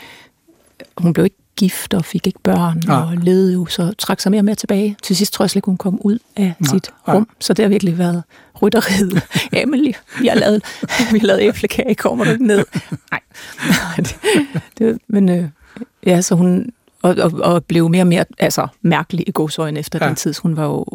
hun 0.97 1.13
blev 1.13 1.25
ikke 1.25 1.37
gift 1.57 1.95
og 1.95 2.05
fik 2.05 2.27
ikke 2.27 2.39
børn, 2.43 2.83
Nej. 2.87 2.97
og 2.97 3.17
levede 3.17 3.53
jo, 3.53 3.67
så 3.67 3.93
trak 3.99 4.21
sig 4.21 4.31
mere 4.31 4.41
og 4.41 4.45
mere 4.45 4.55
tilbage. 4.55 4.97
Til 5.03 5.17
sidst 5.17 5.33
tror 5.33 5.45
jeg 5.45 5.51
slet 5.51 5.57
ikke, 5.59 5.67
hun 5.67 5.77
kom 5.77 5.99
ud 6.01 6.19
af 6.37 6.55
Nej, 6.59 6.69
sit 6.71 6.91
nej. 7.07 7.17
rum, 7.17 7.29
så 7.41 7.55
det 7.55 7.63
har 7.63 7.69
virkelig 7.71 7.99
været 7.99 8.23
rytteriet. 8.63 9.23
Emily, 9.63 9.93
vi 10.21 10.27
har 10.27 10.35
lavet, 10.35 10.63
vi 11.13 11.19
har 11.19 11.27
lavet 11.27 11.41
æblekage, 11.43 11.95
kommer 11.95 12.25
du 12.25 12.31
ikke 12.31 12.47
ned? 12.47 12.65
Nej. 13.11 13.21
det, 13.97 14.17
det, 14.79 14.99
men 15.09 15.29
øh, 15.29 15.45
ja, 16.07 16.21
så 16.21 16.35
hun, 16.35 16.71
og, 17.03 17.17
og, 17.19 17.33
og 17.43 17.65
blev 17.65 17.89
mere 17.89 18.03
og 18.03 18.07
mere 18.07 18.25
altså, 18.39 18.67
mærkelig 18.83 19.29
i 19.29 19.31
godsøjne 19.35 19.81
efter 19.81 19.99
Ja. 19.99 20.05
ja. 20.05 20.09
den 20.09 20.17
tid. 20.17 20.35
Hun 20.43 20.57
var 20.57 20.65
jo, 20.65 20.87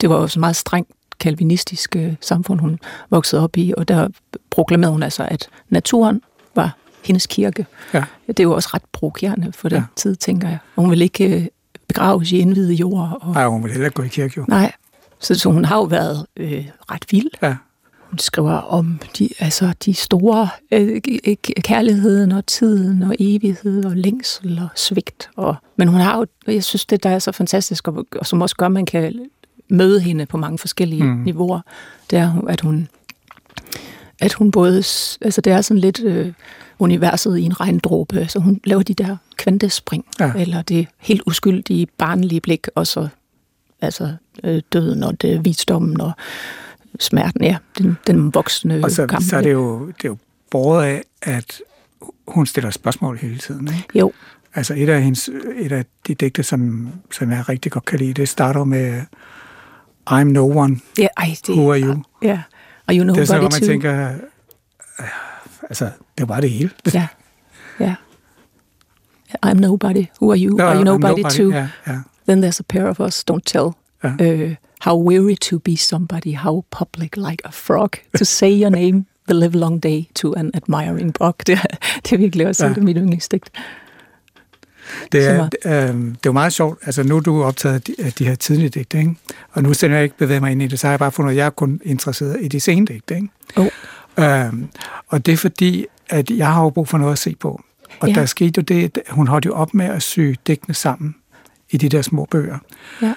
det 0.00 0.10
var 0.10 0.20
jo 0.20 0.28
så 0.28 0.40
meget 0.40 0.56
strengt 0.56 0.90
kalvinistisk 1.20 1.96
øh, 1.96 2.14
samfund, 2.20 2.60
hun 2.60 2.78
voksede 3.10 3.42
op 3.42 3.56
i, 3.56 3.74
og 3.76 3.88
der 3.88 4.08
proklamerede 4.50 4.92
hun 4.92 5.02
altså, 5.02 5.24
at 5.30 5.48
naturen 5.68 6.20
var 6.54 6.76
hendes 7.04 7.26
kirke. 7.26 7.66
ja. 7.94 8.04
Det 8.26 8.40
er 8.40 8.44
jo 8.44 8.52
også 8.52 8.68
ret 8.74 8.82
provokerende 8.92 9.52
for 9.52 9.68
den 9.68 9.78
Ja. 9.78 9.84
tid, 9.96 10.16
tænker 10.16 10.48
jeg. 10.48 10.58
Og 10.76 10.82
hun 10.82 10.90
vil 10.90 11.02
ikke 11.02 11.36
øh, 11.40 11.46
begraves 11.88 12.32
i 12.32 12.38
indvidede 12.38 12.74
jord. 12.74 13.18
Og, 13.20 13.34
Ej, 13.34 13.46
hun 13.46 13.62
ville 13.62 13.72
heller 13.72 13.86
ikke 13.86 13.94
gå 13.94 14.02
i 14.02 14.08
kirke, 14.08 14.34
jo. 14.36 14.44
Nej, 14.48 14.72
så, 15.20 15.34
så 15.34 15.50
hun 15.50 15.64
har 15.64 15.76
jo 15.76 15.82
været 15.82 16.26
øh, 16.36 16.66
ret 16.90 17.04
vild. 17.10 17.30
Ja. 17.42 17.56
hun 18.10 18.18
skriver 18.18 18.52
om 18.52 19.00
de, 19.18 19.28
altså 19.38 19.72
de 19.84 19.94
store 19.94 20.48
øh, 20.72 21.00
kærligheden 21.64 22.32
og 22.32 22.46
tiden 22.46 23.02
og 23.02 23.14
evighed 23.18 23.84
og 23.84 23.96
længsel 23.96 24.58
og 24.62 24.68
svigt. 24.74 25.30
Og, 25.36 25.56
men 25.76 25.88
hun 25.88 26.00
har 26.00 26.18
jo, 26.18 26.26
jeg 26.46 26.64
synes, 26.64 26.86
det 26.86 27.02
der 27.02 27.10
er 27.10 27.18
så 27.18 27.32
fantastisk, 27.32 27.88
og, 27.88 28.06
og 28.18 28.26
som 28.26 28.42
også 28.42 28.56
gør, 28.56 28.66
at 28.66 28.72
man 28.72 28.86
kan 28.86 29.26
møde 29.68 30.00
hende 30.00 30.26
på 30.26 30.36
mange 30.36 30.58
forskellige 30.58 31.02
mm. 31.02 31.22
niveauer, 31.24 31.60
det 32.10 32.18
er, 32.18 32.42
at 32.48 32.60
hun, 32.60 32.88
at 34.20 34.32
hun 34.32 34.50
både, 34.50 34.76
altså 35.20 35.40
det 35.40 35.52
er 35.52 35.60
sådan 35.60 35.80
lidt 35.80 36.02
øh, 36.02 36.32
universet 36.78 37.38
i 37.38 37.42
en 37.42 37.60
regndråbe, 37.60 38.26
så 38.28 38.38
hun 38.38 38.60
laver 38.64 38.82
de 38.82 38.94
der 38.94 39.16
kvantespring, 39.36 40.04
ja. 40.20 40.32
eller 40.36 40.62
det 40.62 40.86
helt 40.98 41.22
uskyldige, 41.26 41.86
barnlige 41.98 42.40
blik, 42.40 42.66
og 42.74 42.86
så 42.86 43.08
altså 43.80 44.14
øh, 44.44 44.62
døden 44.72 45.02
og 45.02 45.22
det, 45.22 45.44
visdommen 45.44 46.00
og 46.00 46.12
smerten, 47.00 47.44
ja, 47.44 47.56
den, 47.78 47.96
den 48.06 48.34
voksne 48.34 48.84
Og 48.84 48.90
så, 48.90 49.06
kamp. 49.06 49.24
så 49.24 49.36
er 49.36 49.40
det 49.40 49.52
jo, 49.52 49.86
det 49.86 50.04
er 50.04 50.08
jo 50.08 50.16
båret 50.50 50.84
af, 50.84 51.02
at 51.22 51.60
hun 52.28 52.46
stiller 52.46 52.70
spørgsmål 52.70 53.18
hele 53.18 53.38
tiden. 53.38 53.68
Ikke? 53.68 53.98
Jo, 53.98 54.12
Altså 54.56 54.74
et 54.76 54.88
af, 54.88 55.02
hendes, 55.02 55.30
et 55.56 55.72
af 55.72 55.84
de 56.06 56.14
digte, 56.14 56.42
som, 56.42 56.88
som 57.12 57.30
jeg 57.30 57.48
rigtig 57.48 57.72
godt 57.72 57.84
kan 57.84 57.98
lide, 57.98 58.12
det 58.12 58.28
starter 58.28 58.64
med 58.64 59.02
I'm 60.10 60.24
no 60.24 60.46
one, 60.46 60.80
ja, 60.98 61.06
ej, 61.16 61.36
det, 61.46 61.54
who 61.56 61.72
are 61.72 61.80
you? 61.80 62.02
Ja, 62.22 62.42
og 62.86 62.94
you 62.94 63.02
know 63.02 63.14
Det 63.14 63.22
er 63.22 63.26
så, 63.26 63.38
hvor 63.38 63.50
man 63.50 63.60
tænker, 63.60 64.12
øh, 65.00 65.06
altså, 65.62 65.90
det 66.18 66.28
var 66.28 66.40
det 66.40 66.50
hele. 66.50 66.70
Ja, 66.94 67.06
ja. 67.80 67.94
I'm 69.46 69.54
nobody. 69.54 70.04
Who 70.20 70.32
are 70.32 70.38
you? 70.38 70.56
Nå, 70.56 70.64
are 70.64 70.76
you 70.76 70.80
I'm 70.80 70.84
nobody, 70.84 71.22
too? 71.22 71.50
Ja, 71.50 71.68
ja. 71.86 71.98
Then 72.28 72.44
there's 72.44 72.60
a 72.60 72.64
pair 72.68 72.86
of 72.88 73.00
us. 73.00 73.24
Don't 73.30 73.42
tell. 73.46 73.70
Ja. 74.04 74.08
Uh, 74.08 74.54
how 74.80 75.08
weary 75.08 75.34
to 75.34 75.58
be 75.58 75.76
somebody. 75.76 76.34
How 76.34 76.64
public 76.70 77.16
like 77.16 77.42
a 77.44 77.50
frog. 77.50 77.90
To 78.18 78.24
say 78.24 78.60
your 78.62 78.70
name 78.70 79.04
the 79.28 79.34
live 79.34 79.58
long 79.58 79.82
day 79.82 80.08
to 80.14 80.34
an 80.36 80.50
admiring 80.54 81.12
bog. 81.18 81.34
Det, 81.46 81.58
det 82.04 82.12
er 82.12 82.16
virkelig 82.16 82.46
også 82.46 82.66
ja. 82.66 82.74
mit 82.76 82.96
yndlingsdigt. 82.96 83.50
Det 85.12 85.26
er, 85.26 85.44
øh, 85.44 85.48
det 85.48 85.66
er 85.66 86.16
jo 86.26 86.32
meget 86.32 86.52
sjovt. 86.52 86.78
Altså, 86.86 87.02
nu 87.02 87.16
er 87.16 87.20
du 87.20 87.42
optaget 87.44 87.86
de, 87.86 87.94
de 88.18 88.24
her 88.26 88.34
tidlige 88.34 88.68
digte, 88.68 88.98
ikke? 88.98 89.14
Og 89.52 89.62
nu 89.62 89.74
selvom 89.74 89.94
jeg 89.94 90.04
ikke 90.04 90.16
bevæget 90.18 90.42
mig 90.42 90.52
ind 90.52 90.62
i 90.62 90.66
det, 90.66 90.80
så 90.80 90.86
har 90.86 90.92
jeg 90.92 90.98
bare 90.98 91.12
fundet, 91.12 91.30
at 91.30 91.36
jeg 91.36 91.46
er 91.46 91.50
kun 91.50 91.80
interesseret 91.84 92.36
i 92.40 92.48
de 92.48 92.60
sene 92.60 92.86
digte, 92.86 93.14
ikke? 93.14 93.28
Oh. 93.56 93.66
Øhm, 94.18 94.68
og 95.08 95.26
det 95.26 95.32
er 95.32 95.36
fordi, 95.36 95.86
at 96.08 96.30
jeg 96.30 96.52
har 96.52 96.62
jo 96.62 96.70
brug 96.70 96.88
for 96.88 96.98
noget 96.98 97.12
at 97.12 97.18
se 97.18 97.36
på. 97.40 97.62
Og 98.00 98.08
Ja. 98.08 98.14
der 98.14 98.26
skete 98.26 98.52
jo 98.58 98.62
det, 98.62 98.98
hun 99.10 99.26
holdt 99.28 99.46
jo 99.46 99.52
op 99.54 99.74
med 99.74 99.86
at 99.86 100.02
sy 100.02 100.34
digtene 100.46 100.74
sammen 100.74 101.14
i 101.70 101.76
de 101.76 101.88
der 101.88 102.02
små 102.02 102.28
bøger. 102.30 102.58
Ja. 103.02 103.12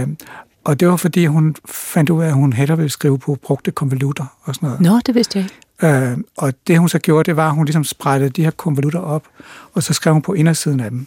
Øhm, 0.00 0.16
og 0.64 0.80
det 0.80 0.88
var 0.88 0.96
fordi, 0.96 1.26
hun 1.26 1.56
fandt 1.64 2.10
ud 2.10 2.22
af, 2.22 2.26
at 2.26 2.34
hun 2.34 2.52
hellere 2.52 2.78
ville 2.78 2.90
skrive 2.90 3.18
på 3.18 3.38
brugte 3.42 3.70
konvolutter 3.70 4.36
og 4.42 4.54
sådan 4.54 4.66
noget. 4.66 4.80
Nå, 4.80 5.00
det 5.06 5.14
vidste 5.14 5.38
jeg 5.38 5.44
ikke. 5.44 6.10
Øh, 6.12 6.18
og 6.36 6.52
det 6.66 6.78
hun 6.78 6.88
så 6.88 6.98
gjorde, 6.98 7.24
det 7.24 7.36
var, 7.36 7.48
at 7.48 7.54
hun 7.54 7.64
ligesom 7.64 7.84
spredte 7.84 8.28
de 8.28 8.44
her 8.44 8.50
konvolutter 8.50 9.00
op, 9.00 9.24
og 9.72 9.82
så 9.82 9.92
skrev 9.92 10.12
hun 10.12 10.22
på 10.22 10.32
indersiden 10.32 10.80
af 10.80 10.90
dem. 10.90 11.06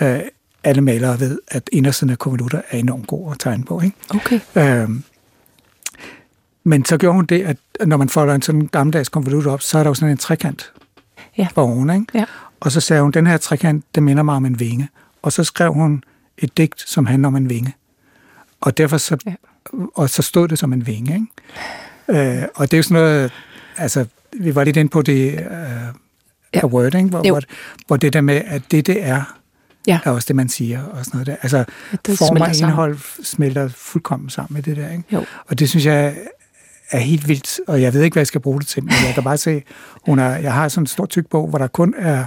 Øh, 0.00 0.20
alle 0.64 0.80
malere 0.82 1.20
ved, 1.20 1.38
at 1.48 1.68
indersiden 1.72 2.10
af 2.10 2.18
konvolutter 2.18 2.60
er 2.70 2.78
enormt 2.78 3.06
god 3.06 3.32
at 3.32 3.38
tegne 3.38 3.64
på. 3.64 3.80
Ikke? 3.80 3.96
Okay. 4.14 4.40
Øh, 4.56 4.88
men 6.64 6.84
så 6.84 6.96
gjorde 6.96 7.14
hun 7.16 7.24
det, 7.24 7.42
at 7.42 7.56
når 7.86 7.96
man 7.96 8.08
folder 8.08 8.34
en 8.34 8.42
sådan 8.42 8.66
gammeldags 8.66 9.08
konvolut 9.08 9.46
op, 9.46 9.62
så 9.62 9.78
er 9.78 9.82
der 9.82 9.90
jo 9.90 9.94
sådan 9.94 10.10
en 10.10 10.16
trekant 10.18 10.72
Ja. 11.38 11.48
på 11.54 11.60
oven. 11.60 11.90
Ikke? 11.90 12.06
Ja. 12.14 12.24
Og 12.60 12.72
så 12.72 12.80
sagde 12.80 13.02
hun, 13.02 13.10
den 13.10 13.26
her 13.26 13.36
trekant, 13.36 13.84
det 13.94 14.02
minder 14.02 14.22
mig 14.22 14.34
om 14.34 14.46
en 14.46 14.60
vinge. 14.60 14.88
Og 15.22 15.32
så 15.32 15.44
skrev 15.44 15.72
hun 15.72 16.04
et 16.38 16.56
digt, 16.56 16.80
som 16.90 17.06
handler 17.06 17.28
om 17.28 17.36
en 17.36 17.50
vinge. 17.50 17.74
Og 18.60 18.78
derfor 18.78 18.96
så, 18.98 19.16
Ja. 19.26 19.32
og 19.94 20.10
så 20.10 20.22
stod 20.22 20.48
det 20.48 20.58
som 20.58 20.72
en 20.72 20.86
vinge. 20.86 21.14
Ikke? 21.14 22.40
Øh, 22.40 22.48
og 22.54 22.70
det 22.70 22.74
er 22.74 22.78
jo 22.78 22.82
sådan 22.82 23.02
noget, 23.02 23.32
altså, 23.76 24.06
vi 24.40 24.54
var 24.54 24.64
lidt 24.64 24.76
inde 24.76 24.90
på 24.90 25.02
det 25.02 25.32
øh, 25.32 25.40
Ja. 26.54 26.66
word, 26.66 26.94
ikke? 26.94 27.08
Hvor, 27.08 27.26
Jo. 27.28 27.34
hvor, 27.34 27.42
hvor 27.86 27.96
det 27.96 28.12
der 28.12 28.20
med, 28.20 28.42
at 28.46 28.62
det, 28.70 28.86
det 28.86 29.04
er, 29.06 29.36
Ja. 29.86 30.00
er 30.04 30.10
også 30.10 30.26
det, 30.28 30.36
man 30.36 30.48
siger, 30.48 30.82
og 30.84 31.04
sådan 31.04 31.16
noget 31.18 31.26
der. 31.26 31.36
Altså, 31.42 31.64
det 32.06 32.18
form 32.18 32.28
smelter 32.28 32.48
og 32.48 32.54
sammen. 32.56 32.72
indhold 32.72 32.98
smelter 33.24 33.68
fuldkommen 33.68 34.30
sammen 34.30 34.54
med 34.54 34.62
det 34.62 34.76
der, 34.76 34.90
ikke? 34.90 35.04
Jo. 35.12 35.24
Og 35.46 35.58
det 35.58 35.68
synes 35.70 35.86
jeg 35.86 36.16
er 36.90 36.98
helt 36.98 37.28
vildt, 37.28 37.60
og 37.68 37.82
jeg 37.82 37.94
ved 37.94 38.02
ikke, 38.02 38.14
hvad 38.14 38.20
jeg 38.20 38.26
skal 38.26 38.40
bruge 38.40 38.60
det 38.60 38.66
til, 38.68 38.84
men 38.84 38.92
jeg 39.06 39.14
kan 39.14 39.24
bare 39.24 39.36
se, 39.36 39.62
hun 40.06 40.18
er, 40.18 40.28
jeg 40.36 40.52
har 40.54 40.68
sådan 40.68 40.82
en 40.82 40.86
stor 40.86 41.06
tyk 41.06 41.26
bog, 41.30 41.48
hvor 41.48 41.58
der 41.58 41.66
kun 41.66 41.94
er 41.98 42.24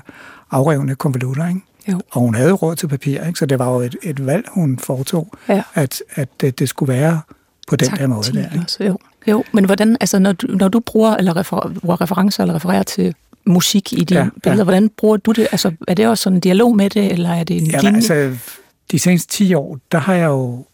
afrivende 0.52 0.96
konvolutter, 0.96 1.48
ikke? 1.48 1.62
Jo. 1.92 2.02
Og 2.12 2.22
hun 2.22 2.36
havde 2.36 2.52
råd 2.52 2.76
til 2.76 2.88
papir, 2.88 3.24
ikke? 3.24 3.40
så 3.40 3.46
det 3.46 3.60
var 3.60 3.70
jo 3.74 3.80
et, 3.80 3.96
et 4.04 4.26
valg, 4.26 4.46
hun 4.52 4.80
foretog, 4.80 5.34
Ja. 5.50 5.64
at, 5.74 6.02
at 6.16 6.30
det, 6.42 6.60
det 6.60 6.70
skulle 6.70 6.94
være 6.94 7.22
på 7.68 7.76
den 7.76 7.90
der 7.92 8.08
måde. 8.08 8.24
Der, 8.34 8.40
ikke? 8.54 8.84
jo. 8.86 8.98
jo. 9.28 9.44
Men 9.52 9.66
hvordan, 9.66 9.98
altså 10.00 10.20
når 10.20 10.32
du, 10.32 10.48
når 10.48 10.68
du 10.68 10.80
bruger, 10.80 11.16
eller 11.16 11.36
refer, 11.38 11.74
bruger 11.82 12.02
referencer 12.02 12.44
eller 12.44 12.56
refererer 12.56 12.84
til 12.84 13.16
musik 13.46 13.94
i 13.94 14.04
dine 14.04 14.20
Ja, 14.20 14.24
ja, 14.26 14.30
ja. 14.36 14.40
billeder, 14.50 14.64
hvordan 14.64 14.90
bruger 14.90 15.18
du 15.18 15.32
det? 15.32 15.48
Altså 15.52 15.72
er 15.88 15.94
det 15.94 16.08
også 16.08 16.22
sådan 16.24 16.38
en 16.38 16.40
dialog 16.40 16.76
med 16.76 16.90
det, 16.90 17.12
eller 17.12 17.30
er 17.30 17.44
det 17.44 17.58
en 17.58 17.66
Jamen, 17.68 17.82
linje? 17.84 17.96
altså, 17.98 18.38
de 18.92 19.00
seneste 19.00 19.34
10 19.34 19.54
år, 19.54 19.80
der 19.92 19.98
har 19.98 20.14
jeg 20.14 20.26
jo, 20.28 20.66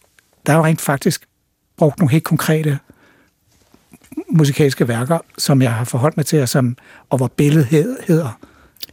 der 0.46 0.52
har 0.52 0.60
jeg 0.60 0.66
rent 0.66 0.82
faktisk 0.82 1.26
brugt 1.78 2.00
nogle 2.00 2.12
helt 2.12 2.24
konkrete 2.24 2.80
musikalske 4.30 4.88
værker, 4.88 5.18
som 5.38 5.62
jeg 5.62 5.74
har 5.74 5.84
forholdt 5.86 6.18
mig 6.18 6.26
til, 6.26 6.42
og, 6.42 6.50
som, 6.50 6.78
og 7.10 7.18
hvor 7.18 7.28
billedet 7.28 7.66
hed- 7.68 7.98
hedder 8.08 8.40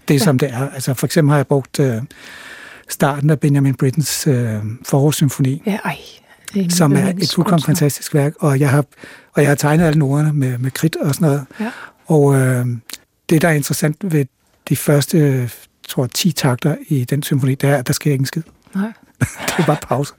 det, 0.08 0.14
ja. 0.14 0.18
som 0.18 0.38
det 0.38 0.50
er. 0.52 0.70
Altså 0.70 0.94
for 0.94 1.06
eksempel 1.06 1.30
har 1.30 1.38
jeg 1.38 1.46
brugt 1.46 1.80
øh, 1.80 2.02
starten 2.88 3.30
af 3.30 3.40
Benjamin 3.40 3.75
Brittens 3.75 4.26
øh, 4.26 4.58
forårssymfoni, 4.84 5.62
Ja, 5.66 5.78
ej. 5.84 5.96
En 6.54 6.70
som 6.70 6.92
er 6.96 7.12
et 7.18 7.32
fuldkommen 7.34 7.62
fantastisk 7.62 8.14
værk, 8.14 8.32
og 8.38 8.60
jeg 8.60 8.70
har, 8.70 8.84
og 9.32 9.42
jeg 9.42 9.50
har 9.50 9.54
tegnet 9.54 9.84
alle 9.84 9.98
noderne 9.98 10.32
med, 10.32 10.58
med 10.58 10.70
kridt 10.70 10.96
og 10.96 11.14
sådan 11.14 11.26
noget. 11.28 11.46
Ja. 11.60 11.70
Og 12.06 12.34
øh, 12.34 12.66
det, 13.30 13.42
der 13.42 13.48
er 13.48 13.52
interessant 13.52 14.12
ved 14.12 14.26
de 14.68 14.76
første, 14.76 15.50
tror 15.88 16.06
10 16.06 16.32
takter 16.32 16.76
i 16.88 17.04
den 17.04 17.22
symfoni, 17.22 17.54
det 17.54 17.70
er, 17.70 17.76
at 17.76 17.86
der 17.86 17.92
sker 17.92 18.12
ikke 18.12 18.22
en 18.22 18.26
skid. 18.26 18.42
Nej. 18.75 18.92
Det 19.56 19.62
er 19.62 19.66
bare 19.66 19.76
pause. 19.82 20.12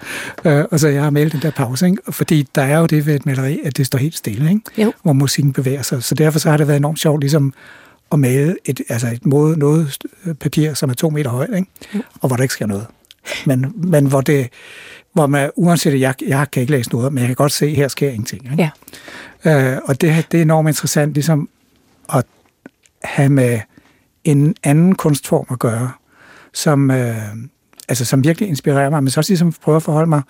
Øh, 0.46 0.66
og 0.72 0.80
så 0.80 0.88
jeg 0.88 1.04
har 1.04 1.10
malet 1.10 1.34
den 1.34 1.42
der 1.42 1.52
pause, 1.52 1.86
ikke? 1.86 2.12
fordi 2.12 2.48
der 2.56 2.62
er 2.62 2.80
jo 2.80 2.86
det 2.86 3.06
ved 3.06 3.16
et 3.16 3.26
maleri, 3.26 3.60
at 3.64 3.78
det 3.78 3.86
står 3.86 3.98
helt 3.98 4.18
stille, 4.18 4.50
ikke? 4.50 4.62
Jo. 4.78 4.94
hvor 5.04 5.14
musikken 5.14 5.54
bevæger 5.54 5.82
sig. 5.82 6.04
Så 6.04 6.16
derfor 6.16 6.40
så 6.40 6.50
har 6.50 6.58
det 6.58 6.68
været 6.68 6.78
enormt 6.78 7.00
sjovt 7.00 7.20
ligesom 7.20 7.54
at 8.12 8.20
male 8.20 8.58
et, 8.66 8.82
altså 8.90 9.08
et 9.08 9.26
måde, 9.26 9.60
noget 9.60 9.98
papir, 10.40 10.74
som 10.74 10.90
er 10.90 10.94
to 10.94 11.10
meter 11.10 11.30
højt, 11.30 11.56
ikke? 11.56 11.68
Jo. 11.96 12.02
og 12.22 12.28
hvor 12.28 12.36
der 12.36 12.44
ikke 12.44 12.54
sker 12.54 12.66
noget. 12.66 12.88
Men, 13.46 13.74
men 13.76 14.06
hvor 14.06 14.22
det, 14.22 14.50
hvor 15.14 15.28
man, 15.28 15.52
uanset 15.56 15.94
at 15.94 16.00
jeg, 16.00 16.16
jeg 16.28 16.52
kan 16.52 16.62
ikke 16.62 16.72
læse 16.72 16.92
noget, 16.92 17.14
men 17.14 17.20
jeg 17.20 17.28
kan 17.28 17.36
godt 17.36 17.52
se, 17.52 17.66
at 17.66 17.76
her 17.76 17.88
sker 17.88 18.10
ingenting. 18.10 18.52
Ikke? 18.52 18.72
Ja. 19.46 19.74
Øh, 19.74 19.80
og 19.86 20.02
det, 20.02 20.28
det 20.32 20.38
er 20.38 20.42
enormt 20.42 20.70
interessant 20.70 21.14
ligesom 21.14 21.50
at 22.14 22.26
have 23.04 23.30
med 23.30 23.60
en 24.24 24.56
anden 24.64 24.96
kunstform 24.96 25.46
at 25.52 25.60
gøre, 25.60 25.92
som, 26.54 26.92
øh, 26.92 27.16
altså, 27.90 28.06
som 28.06 28.24
virkelig 28.24 28.50
inspirerer 28.50 28.90
mig, 28.90 29.04
men 29.04 29.12
så 29.12 29.20
også 29.20 29.32
ligesom 29.32 29.54
prøve 29.62 29.76
at 29.76 29.84
forholde 29.84 30.10
mig 30.10 30.22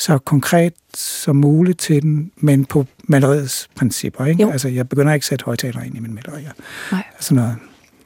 så 0.00 0.18
konkret 0.18 0.72
som 0.94 1.36
muligt 1.36 1.78
til 1.78 2.02
den, 2.02 2.32
men 2.36 2.64
på 2.64 2.86
maleriets 3.02 3.68
principper. 3.76 4.24
Ikke? 4.24 4.42
Jo. 4.42 4.50
Altså, 4.50 4.68
jeg 4.68 4.88
begynder 4.88 5.12
ikke 5.12 5.24
at 5.24 5.28
sætte 5.28 5.44
højtalere 5.44 5.86
ind 5.86 5.96
i 5.96 6.00
mine 6.00 6.14
malerier. 6.14 6.50
Nej. 6.92 7.04
Sådan 7.20 7.42
noget. 7.42 7.56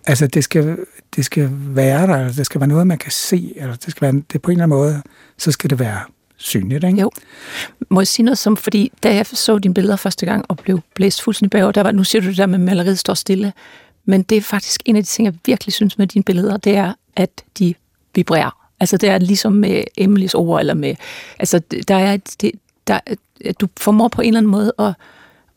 Altså, 0.06 0.26
det 0.26 0.44
skal, 0.44 0.76
det 1.16 1.24
skal 1.24 1.50
være 1.52 2.06
der, 2.06 2.16
eller 2.16 2.32
det 2.32 2.46
skal 2.46 2.60
være 2.60 2.68
noget, 2.68 2.86
man 2.86 2.98
kan 2.98 3.12
se, 3.12 3.52
eller 3.56 3.74
det 3.74 3.90
skal 3.90 4.12
være, 4.12 4.22
det 4.32 4.42
på 4.42 4.50
en 4.50 4.56
eller 4.56 4.64
anden 4.64 4.78
måde, 4.78 5.02
så 5.38 5.52
skal 5.52 5.70
det 5.70 5.78
være 5.78 6.00
synligt, 6.36 6.84
ikke? 6.84 7.00
Jo. 7.00 7.10
Må 7.90 8.00
jeg 8.00 8.06
sige 8.06 8.24
noget 8.24 8.38
som, 8.38 8.56
fordi 8.56 8.92
da 9.02 9.14
jeg 9.14 9.26
så 9.26 9.58
dine 9.58 9.74
billeder 9.74 9.96
første 9.96 10.26
gang 10.26 10.44
og 10.48 10.56
blev 10.56 10.80
blæst 10.94 11.22
fuldstændig 11.22 11.50
bagover, 11.50 11.72
der 11.72 11.82
var, 11.82 11.92
nu 11.92 12.04
siger 12.04 12.22
du 12.22 12.28
det 12.28 12.36
der 12.36 12.46
med, 12.46 12.54
at 12.54 12.60
maleriet 12.60 12.98
står 12.98 13.14
stille, 13.14 13.52
men 14.04 14.22
det 14.22 14.38
er 14.38 14.42
faktisk 14.42 14.82
en 14.84 14.96
af 14.96 15.02
de 15.02 15.08
ting, 15.08 15.26
jeg 15.26 15.34
virkelig 15.46 15.72
synes 15.72 15.98
med 15.98 16.06
dine 16.06 16.24
billeder, 16.24 16.56
det 16.56 16.76
er, 16.76 16.92
at 17.16 17.30
de 17.58 17.74
vibrerer. 18.14 18.63
Altså 18.84 18.96
det 18.96 19.08
er 19.08 19.18
ligesom 19.18 19.52
med 19.52 19.84
Emilys 19.96 20.34
ord, 20.34 20.60
eller 20.60 20.74
med, 20.74 20.94
altså 21.38 21.60
der 21.88 21.94
er, 21.94 22.12
et- 22.14 22.34
det, 22.40 22.50
der, 22.86 22.98
du 23.60 23.68
formår 23.76 24.08
på 24.08 24.22
en 24.22 24.28
eller 24.28 24.38
anden 24.40 24.50
måde 24.52 24.72
at, 24.78 24.92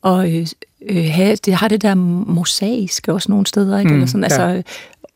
og, 0.02 0.34
øh, 0.36 0.48
øh, 0.90 1.06
have, 1.12 1.36
det 1.36 1.54
har 1.54 1.68
det 1.68 1.82
der 1.82 1.96
mosaiske 1.96 3.14
også 3.14 3.32
nogle 3.32 3.46
steder, 3.48 3.80
ikke? 3.80 3.90
Mm, 3.90 3.96
eller 3.96 4.08
sådan, 4.08 4.24
altså, 4.24 4.42
ja. 4.44 4.62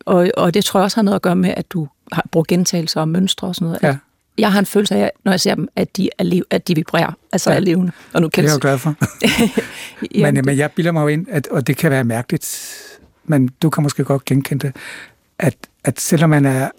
og, 0.06 0.32
og 0.38 0.54
det 0.54 0.66
tror 0.66 0.80
jeg 0.80 0.84
også 0.84 0.98
har 0.98 1.02
noget 1.04 1.16
at 1.16 1.22
gøre 1.22 1.36
med, 1.36 1.54
at 1.58 1.72
du 1.72 1.88
har 2.12 2.26
brugt 2.32 2.48
gentagelser 2.48 3.02
og 3.02 3.08
mønstre 3.08 3.48
og 3.48 3.56
sådan 3.56 3.66
noget. 3.66 3.80
Ja. 3.84 3.88
At 3.90 3.96
jeg 4.38 4.52
har 4.52 4.60
en 4.60 4.66
følelse 4.66 4.96
af, 4.96 5.12
når 5.24 5.32
jeg 5.32 5.40
ser 5.40 5.56
dem, 5.56 5.68
at 5.76 5.98
de, 5.98 6.10
er 6.18 6.24
liv, 6.24 6.44
at 6.50 6.68
de 6.68 6.76
vibrerer, 6.76 7.12
altså 7.32 7.50
Ja. 7.52 7.56
er 7.56 7.60
levende. 7.60 7.92
Og 8.14 8.22
nu 8.22 8.26
Det 8.26 8.34
kan 8.34 8.44
er 8.44 8.48
jeg 8.48 8.54
jo 8.56 8.60
glad 8.62 8.78
for. 8.78 8.96
men, 10.32 10.46
men 10.46 10.58
jeg 10.58 10.72
bilder 10.72 10.92
mig 10.92 11.02
jo 11.02 11.08
ind, 11.08 11.26
at, 11.30 11.48
og 11.48 11.68
det 11.68 11.78
kan 11.78 11.92
være 11.92 12.04
mærkeligt, 12.04 12.72
men 13.26 13.50
du 13.62 13.70
kan 13.70 13.84
måske 13.84 14.04
godt 14.04 14.26
genkende 14.26 14.68
det, 14.68 14.76
at, 15.40 15.56
at 15.84 16.00
selvom 16.02 16.30
man 16.30 16.46
er 16.46 16.70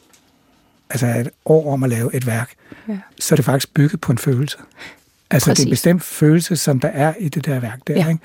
altså 0.92 1.06
et 1.06 1.28
år 1.44 1.72
om 1.72 1.82
at 1.82 1.90
lave 1.90 2.14
et 2.14 2.26
værk, 2.26 2.50
Ja. 2.88 2.98
så 3.20 3.34
er 3.34 3.36
det 3.36 3.44
faktisk 3.44 3.74
bygget 3.74 4.00
på 4.00 4.12
en 4.12 4.18
følelse. 4.18 4.56
Altså 5.30 5.50
det 5.50 5.58
er 5.58 5.62
en 5.62 5.66
Præcis. 5.66 5.70
bestemt 5.70 6.02
følelse, 6.02 6.56
som 6.56 6.80
der 6.80 6.88
er 6.88 7.14
i 7.20 7.28
det 7.28 7.46
der 7.46 7.60
værk 7.60 7.78
der. 7.86 7.94
Ja. 7.94 8.08
Ikke? 8.08 8.20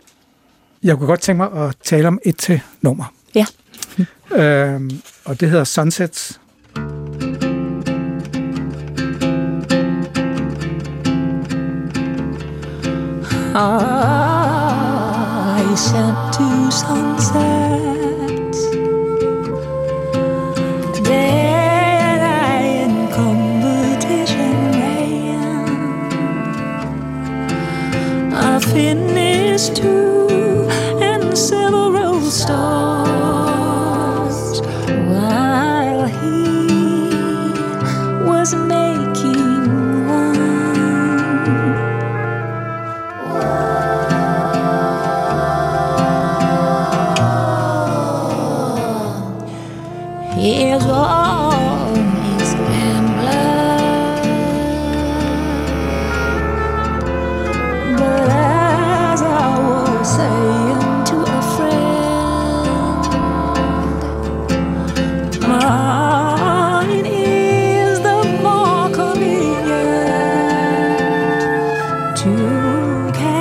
Jeg 0.83 0.97
kunne 0.97 1.07
godt 1.07 1.21
tænke 1.21 1.37
mig 1.37 1.51
at 1.67 1.75
tale 1.83 2.07
om 2.07 2.19
et 2.25 2.37
til 2.37 2.61
nummer. 2.81 3.13
Ja. 3.35 3.45
Øhm, 4.35 5.01
og 5.25 5.39
det 5.39 5.49
hedder 5.49 5.63
Sunsets. 5.63 6.39
I 15.59 15.75
sent 15.75 16.17
to 16.33 16.71
sunsets. 16.71 17.96
to 29.69 29.96
convenient 72.27 73.15
to 73.15 73.36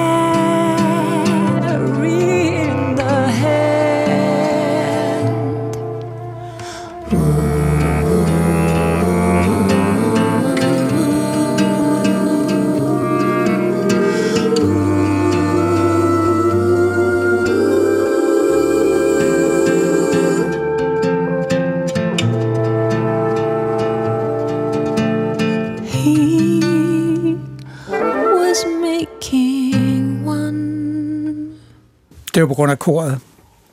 grund 32.57 32.73
af 32.73 32.79
koret, 32.79 33.19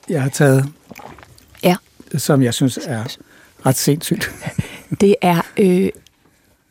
jeg 0.10 0.22
har 0.22 0.30
taget, 0.30 0.66
Ja, 1.64 1.76
som 2.18 2.42
jeg 2.42 2.54
synes 2.54 2.80
er 2.86 3.04
ret 3.66 3.76
sindssygt. 3.78 4.32
det 5.02 5.16
er 5.22 5.42
øh, 5.58 5.90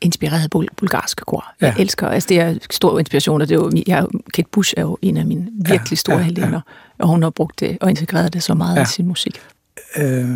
inspireret 0.00 0.42
af 0.42 0.49
bul- 0.54 0.75
bulgarske 0.76 1.25
kor. 1.26 1.52
Ja. 1.61 1.66
Jeg 1.66 1.75
Ja. 1.78 1.83
elsker, 1.83 2.09
altså 2.09 2.26
det 2.28 2.40
er 2.40 2.54
stor 2.71 2.99
inspiration, 2.99 3.40
og 3.42 3.49
det 3.49 3.54
er 3.54 3.59
jo, 3.59 3.71
jeg, 3.87 4.07
Kate 4.35 4.49
Bush 4.52 4.75
er 4.76 4.83
jo 4.83 4.99
en 5.02 5.16
af 5.16 5.26
mine 5.26 5.49
virkelig 5.66 5.99
store 5.99 6.14
ja, 6.16 6.21
ja, 6.21 6.23
ja. 6.23 6.26
heldinder, 6.26 6.61
og 6.99 7.09
hun 7.09 7.23
har 7.23 7.31
brugt 7.31 7.61
det 7.61 7.78
og 7.81 7.90
integreret 7.90 8.33
det 8.33 8.42
så 8.42 8.54
meget 8.54 8.75
ja. 8.75 8.81
Ja. 8.81 8.85
i 8.87 8.88
sin 8.88 9.07
musik. 9.07 9.40
Øh, 9.97 10.28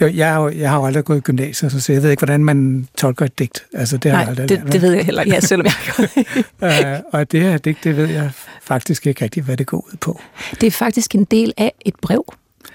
jeg, 0.00 0.32
har 0.32 0.40
jo, 0.42 0.48
jeg 0.50 0.70
har 0.70 0.78
jo 0.78 0.86
aldrig 0.86 1.04
gået 1.04 1.16
i 1.18 1.20
gymnasiet, 1.20 1.82
så 1.82 1.92
jeg 1.92 2.02
ved 2.02 2.10
ikke, 2.10 2.20
hvordan 2.20 2.44
man 2.44 2.88
tolker 2.98 3.26
et 3.26 3.38
digt. 3.38 3.64
Altså, 3.74 3.96
det 3.96 4.10
har 4.10 4.18
jeg 4.18 4.24
Nej, 4.24 4.30
aldrig 4.30 4.48
det, 4.48 4.58
lært. 4.64 4.72
det 4.72 4.82
ved 4.82 4.92
jeg 4.92 5.04
heller 5.04 5.22
ikke, 5.22 5.34
ja, 5.36 5.40
selvom 5.40 5.66
jeg 5.66 6.08
øh, 6.94 7.00
og 7.12 7.32
det 7.32 7.42
her 7.42 7.58
digt, 7.58 7.84
det 7.84 7.96
ved 7.96 8.06
jeg 8.06 8.30
faktisk 8.62 9.06
ikke 9.06 9.24
rigtigt, 9.24 9.46
hvad 9.46 9.56
det 9.56 9.66
går 9.66 9.76
ud 9.92 9.96
på. 10.00 10.20
Det 10.60 10.66
er 10.66 10.70
faktisk 10.70 11.14
en 11.14 11.24
del 11.24 11.52
af 11.56 11.72
et 11.84 11.94
brev, 12.02 12.24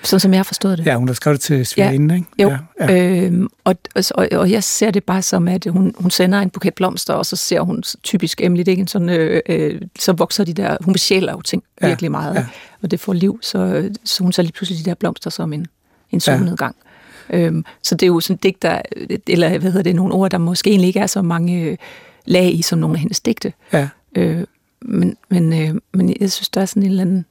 sådan 0.04 0.20
som 0.20 0.32
jeg 0.32 0.40
har 0.40 0.44
forstået 0.44 0.78
det. 0.78 0.86
Ja, 0.86 0.96
hun 0.96 1.08
har 1.08 1.14
skrevet 1.16 1.36
det 1.40 1.44
til 1.44 1.66
svigerinden, 1.66 2.12
ikke? 2.18 2.28
Jo, 2.40 2.50
Ja, 2.50 2.58
ja. 2.80 2.94
ja. 2.94 3.22
Øhm, 3.26 3.48
og, 3.64 3.76
og, 4.16 4.28
og 4.32 4.52
jeg 4.52 4.64
ser 4.64 4.92
det 4.92 5.04
bare 5.04 5.22
som, 5.22 5.48
at 5.48 5.66
hun, 5.70 5.96
hun 6.00 6.12
sender 6.12 6.40
en 6.40 6.50
buket 6.50 6.74
blomster, 6.74 7.14
og 7.14 7.26
så 7.26 7.36
ser 7.36 7.62
hun 7.62 7.84
typisk 8.04 8.42
Emily 8.42 8.64
Dickinson, 8.64 9.10
øh, 9.10 9.42
øh, 9.50 9.82
så 10.00 10.14
vokser 10.14 10.44
de 10.44 10.54
der, 10.54 10.78
hun 10.82 10.94
besjæler 10.94 11.32
jo 11.32 11.42
ting 11.42 11.64
Ja, 11.82 11.88
virkelig 11.88 12.12
meget, 12.12 12.34
ja. 12.36 12.40
ja. 12.40 12.46
og 12.82 12.92
det 12.92 13.00
får 13.00 13.14
liv, 13.14 13.40
så, 13.42 13.90
så 14.04 14.24
hun 14.24 14.32
ser 14.34 14.44
lige 14.44 14.54
pludselig 14.54 14.86
de 14.86 14.90
der 14.90 14.96
blomster 14.96 15.30
som 15.30 15.54
en, 15.54 15.68
en 16.12 16.20
solnedgang. 16.20 16.76
Ja. 16.84 16.87
Øhm, 17.30 17.66
så 17.84 17.96
det 17.96 18.04
er 18.04 18.08
jo 18.08 18.20
sådan 18.20 18.36
et 18.36 18.44
digt, 18.44 18.62
der, 18.62 18.82
eller 19.28 19.50
hvad 19.50 19.72
hedder 19.72 19.84
det, 19.84 19.96
nogle 19.96 20.14
ord, 20.14 20.32
der 20.32 20.38
måske 20.38 20.70
egentlig 20.70 20.88
ikke 20.88 21.00
er 21.00 21.08
så 21.08 21.22
mange 21.22 21.62
øh, 21.62 21.78
lag 22.26 22.54
i, 22.54 22.62
som 22.62 22.80
nogle 22.80 22.96
af 22.96 23.00
hendes 23.00 23.20
digte. 23.20 23.54
ja. 23.74 23.90
Øh, 24.16 24.44
men, 24.82 25.18
men, 25.30 25.54
øh, 25.54 25.82
men 25.94 26.16
jeg 26.20 26.32
synes, 26.32 26.50
der 26.50 26.62
er 26.62 26.66
sådan 26.66 26.84
en 26.84 26.90
eller 26.90 27.02
anden... 27.02 27.26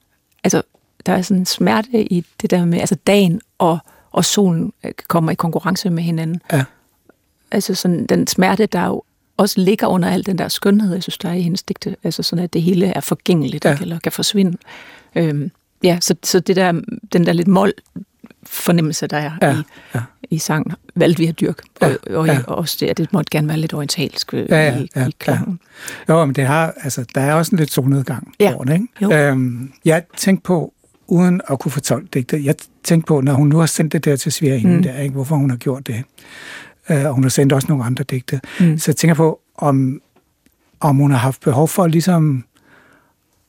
Altså, 0.45 0.63
der 1.07 1.13
er 1.13 1.23
sådan 1.23 1.41
en 1.41 1.47
smerte 1.47 2.13
i 2.13 2.25
det 2.43 2.51
der 2.51 2.65
med, 2.65 2.81
altså 2.81 2.95
dagen 2.95 3.41
og, 3.59 3.79
og 4.13 4.25
solen 4.25 4.73
øh, 4.85 4.93
kommer 5.09 5.31
i 5.31 5.35
konkurrence 5.35 5.91
med 5.91 6.03
hinanden. 6.03 6.41
Ja. 6.53 6.65
Altså 7.51 7.75
sådan 7.75 8.07
den 8.07 8.27
smerte, 8.27 8.67
der 8.67 8.87
jo 8.87 9.03
også 9.37 9.61
ligger 9.61 9.87
under 9.87 10.11
al 10.11 10.27
den 10.27 10.39
der 10.39 10.49
skønhed, 10.49 10.93
jeg 10.93 11.03
synes, 11.03 11.19
der 11.19 11.29
er 11.29 11.35
i 11.35 11.43
hendes 11.43 11.63
digte. 11.63 11.97
Altså 12.03 12.23
sådan, 12.23 12.45
at 12.45 12.53
det 12.53 12.63
hele 12.63 12.87
er 12.87 13.01
forgængeligt 13.01 13.65
ja. 13.65 13.79
eller 13.81 13.99
kan 13.99 14.13
forsvinde. 14.13 14.59
Øhm, 15.15 15.51
ja, 15.83 15.99
så, 16.01 16.15
så 16.23 16.41
det 16.41 16.57
der, 16.57 16.73
den 17.13 17.27
der 17.27 17.33
lidt 17.33 17.49
mål 17.49 17.73
fornemmelse, 18.47 19.07
der 19.07 19.17
er 19.17 19.33
Ja, 19.43 19.53
i, 19.59 19.63
ja. 19.95 20.01
i 20.31 20.39
sangen, 20.39 20.73
valgte 20.95 21.19
vi 21.23 21.27
at 21.27 21.41
dyrke. 21.41 21.63
Ja, 21.83 21.89
Og, 21.89 22.17
og, 22.17 22.27
ja. 22.27 22.41
og 22.47 22.57
også 22.59 22.77
det, 22.81 22.87
at 22.87 22.97
det 22.99 23.13
måtte 23.13 23.31
gerne 23.31 23.49
være 23.49 23.57
lidt 23.59 23.75
orientalsk 23.75 24.35
øh, 24.35 24.47
Ja, 24.51 24.57
ja, 24.67 24.79
i, 24.79 24.89
ja, 24.97 25.07
i 25.09 25.11
klangen. 25.19 25.61
Jo, 26.09 26.25
men 26.25 26.35
det 26.35 26.47
har, 26.47 26.75
altså, 26.83 27.05
der 27.15 27.21
er 27.21 27.35
også 27.35 27.51
en 27.55 27.59
lidt 27.59 27.73
solnedgang 27.73 28.33
Ja. 28.41 28.55
over 28.55 28.65
det, 28.65 28.73
ikke? 28.73 28.87
Jo. 29.03 29.13
Øhm, 29.13 29.73
jeg 29.85 30.03
tænkte 30.17 30.43
på, 30.43 30.73
uden 31.07 31.41
at 31.49 31.59
kunne 31.59 31.73
fortolke 31.73 32.09
digtet, 32.15 32.45
jeg 32.45 32.55
tænkte 32.85 33.07
på, 33.09 33.21
når 33.21 33.33
hun 33.33 33.49
nu 33.49 33.59
har 33.59 33.67
sendt 33.67 33.93
det 33.93 34.05
der 34.05 34.17
til 34.17 34.33
svigerinden. 34.33 34.77
Mm. 34.77 34.83
der, 34.83 34.99
ikke? 35.01 35.13
hvorfor 35.15 35.37
hun 35.37 35.51
har 35.51 35.57
gjort 35.57 35.87
det. 35.87 36.05
Øh, 36.91 37.05
og 37.05 37.13
hun 37.15 37.23
har 37.25 37.31
sendt 37.31 37.53
også 37.53 37.69
nogle 37.69 37.85
andre 37.85 38.05
digte. 38.05 38.41
Mm. 38.61 38.79
Så 38.79 38.91
jeg 38.91 38.97
tænker 38.97 39.15
på, 39.15 39.41
om, 39.59 40.01
om 40.81 40.97
hun 40.97 41.11
har 41.11 41.19
haft 41.19 41.41
behov 41.41 41.69
for 41.69 41.87
ligesom 41.87 42.45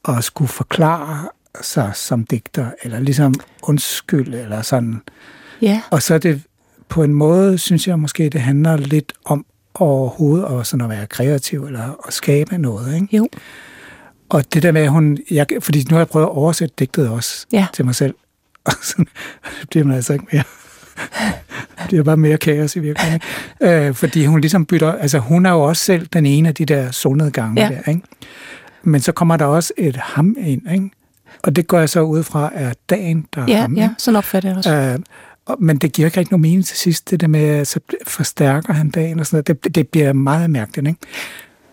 at 0.08 0.24
skulle 0.24 0.48
forklare 0.50 1.28
sig 1.62 1.92
som 1.96 2.24
digter, 2.26 2.66
eller 2.84 3.00
ligesom 3.00 3.34
undskyld, 3.64 4.34
eller 4.34 4.62
sådan. 4.62 5.02
Ja. 5.62 5.82
Og 5.92 6.02
så 6.04 6.14
er 6.14 6.18
det 6.18 6.42
på 6.90 7.04
en 7.04 7.14
måde, 7.14 7.58
synes 7.58 7.88
jeg 7.88 8.00
måske, 8.00 8.30
det 8.30 8.42
handler 8.42 8.78
lidt 8.78 9.14
om 9.26 9.46
overhovedet 9.76 10.60
at, 10.60 10.68
sådan 10.68 10.84
at 10.84 10.90
være 10.90 11.06
kreativ, 11.08 11.66
eller 11.66 12.06
at 12.08 12.14
skabe 12.14 12.58
noget, 12.58 12.96
ikke? 12.96 13.18
Jo. 13.18 13.28
Og 14.30 14.54
det 14.54 14.64
der 14.64 14.72
med, 14.72 14.82
at 14.82 14.90
hun... 14.90 15.18
Jeg, 15.32 15.46
fordi 15.60 15.84
nu 15.90 15.94
har 15.94 16.00
jeg 16.00 16.08
prøvet 16.08 16.26
at 16.26 16.30
oversætte 16.32 16.76
digtet 16.80 17.10
også 17.10 17.46
Ja. 17.52 17.68
til 17.74 17.86
mig 17.86 17.96
selv. 17.96 18.14
Og 18.66 18.74
sådan, 18.82 19.08
det 19.62 19.70
bliver 19.70 19.86
man 19.86 19.96
altså 19.96 20.14
ikke 20.14 20.26
mere. 20.34 20.44
Det 21.78 21.88
bliver 21.88 22.04
bare 22.04 22.18
mere 22.18 22.38
kaos 22.38 22.76
i 22.76 22.80
virkeligheden. 22.80 23.22
Øh, 23.62 23.94
fordi 23.96 24.26
hun 24.26 24.42
ligesom 24.42 24.66
bytter... 24.66 24.92
Altså, 24.92 25.20
hun 25.20 25.46
er 25.46 25.52
jo 25.52 25.62
også 25.62 25.84
selv 25.84 26.08
den 26.14 26.26
ene 26.26 26.50
af 26.50 26.56
de 26.56 26.66
der 26.66 26.92
solnedgange 26.92 27.62
Ja. 27.62 27.70
der, 27.86 27.90
ikke? 27.92 28.02
Men 28.84 29.02
så 29.02 29.12
kommer 29.12 29.38
der 29.38 29.46
også 29.46 29.74
et 29.78 29.96
ham 29.96 30.36
ind, 30.40 30.72
ikke? 30.72 30.90
Og 31.44 31.56
det 31.56 31.68
går 31.68 31.80
jeg 31.80 31.90
så 31.90 32.02
ud 32.02 32.24
fra, 32.24 32.52
er 32.54 32.74
dagen, 32.90 33.26
der 33.36 33.42
er 33.42 33.46
Ja, 33.48 33.62
ham. 33.62 33.74
ja, 33.78 33.90
sådan 33.98 34.16
opfatter 34.16 34.50
jeg 34.50 34.58
også. 34.58 34.74
Øh, 34.74 35.00
og- 35.46 35.58
men 35.60 35.78
det 35.78 35.94
giver 35.94 36.06
ikke 36.06 36.20
rigtig 36.20 36.32
nogen 36.32 36.42
mening 36.42 36.66
til 36.66 36.78
sidst, 36.78 37.10
det 37.12 37.22
der 37.22 37.28
med, 37.28 37.66
så 37.66 37.80
forstærker 38.08 38.74
han 38.74 38.90
dagen 38.90 39.20
og 39.20 39.26
sådan 39.26 39.44
noget. 39.50 39.64
Det, 39.64 39.76
det 39.76 39.88
bliver 39.88 40.14
meget 40.14 40.50
mærkeligt, 40.50 40.88
ikke? 40.88 41.00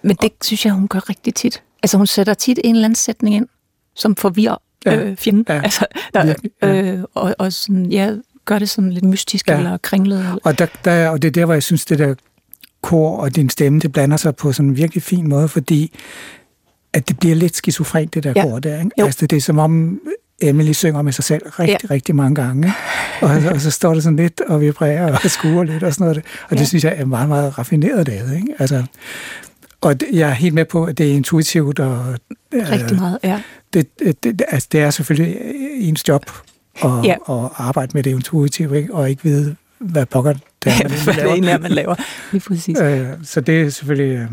Men 0.02 0.16
det 0.22 0.32
synes 0.42 0.64
jeg, 0.64 0.72
hun 0.72 0.88
gør 0.88 1.08
rigtig 1.08 1.34
tit. 1.34 1.62
Altså 1.82 1.96
hun 1.96 2.06
sætter 2.06 2.34
tit 2.34 2.58
en 2.64 2.74
eller 2.74 2.84
anden 2.84 2.96
sætning 2.96 3.34
ind, 3.34 3.46
som 3.94 4.16
forvirrer 4.16 4.56
Ja. 4.86 4.96
øh, 4.96 5.16
fjenden. 5.16 5.44
Ja. 5.48 5.60
Altså, 5.62 5.86
der, 6.14 6.24
Virkelig, 6.26 6.50
ja. 6.62 6.82
øh, 6.82 7.04
og, 7.14 7.34
og 7.38 7.52
sådan, 7.52 7.86
ja, 7.86 8.12
gør 8.44 8.58
det 8.58 8.70
sådan 8.70 8.90
lidt 8.92 9.04
mystisk 9.04 9.48
ja. 9.48 9.56
eller 9.56 9.76
kringlet. 9.76 10.18
Eller, 10.18 10.36
Og, 10.44 10.58
der, 10.58 10.66
der, 10.84 11.08
og 11.08 11.22
det 11.22 11.28
er 11.28 11.32
der, 11.32 11.44
hvor 11.44 11.54
jeg 11.54 11.62
synes, 11.62 11.84
det 11.84 11.98
der 11.98 12.14
kor 12.82 13.16
og 13.16 13.36
din 13.36 13.50
stemme, 13.50 13.80
det 13.80 13.92
blander 13.92 14.16
sig 14.16 14.36
på 14.36 14.52
sådan 14.52 14.68
en 14.70 14.76
virkelig 14.76 15.02
fin 15.02 15.28
måde, 15.28 15.48
fordi 15.48 15.92
at 16.94 17.08
det 17.08 17.18
bliver 17.18 17.34
lidt 17.34 17.56
skizofrent, 17.56 18.14
det 18.14 18.22
der 18.24 18.32
ja. 18.36 18.42
Ja. 18.42 18.48
kor 18.50 18.58
der. 18.58 18.78
Ikke? 18.78 18.90
Jo. 18.98 19.04
Altså, 19.04 19.26
det 19.26 19.36
er 19.36 19.40
som 19.40 19.58
om 19.58 20.00
Emily 20.42 20.72
synger 20.72 21.02
med 21.02 21.12
sig 21.12 21.24
selv 21.24 21.42
rigtig, 21.46 21.68
ja. 21.68 21.76
Ja. 21.90 21.94
rigtig 21.94 22.14
mange 22.16 22.34
gange. 22.34 22.72
Og, 23.20 23.30
og 23.54 23.60
så 23.60 23.70
står 23.70 23.94
det 23.94 24.02
sådan 24.02 24.16
lidt 24.16 24.40
og 24.40 24.60
vibrerer 24.60 25.12
og 25.24 25.30
skuer 25.30 25.64
lidt 25.64 25.82
og 25.82 25.92
sådan 25.94 26.04
noget. 26.04 26.24
Og 26.44 26.50
det 26.50 26.60
Ja. 26.60 26.64
synes 26.64 26.84
jeg 26.84 26.94
er 26.96 27.04
meget, 27.04 27.28
meget 27.28 27.58
raffineret 27.58 28.08
lavet. 28.08 28.34
Ikke? 28.36 28.48
Altså, 28.58 28.84
og 29.80 29.94
jeg 30.12 30.28
er 30.28 30.34
helt 30.34 30.54
med 30.54 30.64
på, 30.64 30.84
at 30.84 30.98
det 30.98 31.10
er 31.10 31.14
intuitivt, 31.14 31.78
og 31.80 32.14
øh, 32.54 32.70
rigtig 32.70 32.96
meget, 32.98 33.18
ja. 33.24 33.40
det, 33.74 33.98
det, 33.98 34.24
det, 34.24 34.42
altså, 34.48 34.68
det 34.72 34.80
er 34.80 34.90
selvfølgelig 34.90 35.36
ens 35.78 36.08
job 36.08 36.30
at, 36.84 36.90
ja. 37.04 37.14
Ja. 37.28 37.44
at 37.44 37.50
arbejde 37.56 37.90
med 37.94 38.02
det 38.02 38.10
intuitivt, 38.10 38.74
ikke? 38.76 38.94
og 38.94 39.10
ikke 39.10 39.22
vide, 39.22 39.56
hvad 39.78 40.06
pokker 40.06 40.32
det 40.32 40.72
er, 40.72 40.88
man 41.06 41.16
laver. 41.16 41.30
egentlig 41.32 41.50
er, 41.52 41.58
man 41.58 41.70
laver. 41.70 41.94
Lige 42.32 42.42
præcis. 42.48 42.78
Øh, 42.80 43.06
så 43.24 43.40
det 43.40 43.60
er 43.62 43.70
selvfølgelig, 43.70 44.16
øh, 44.18 44.26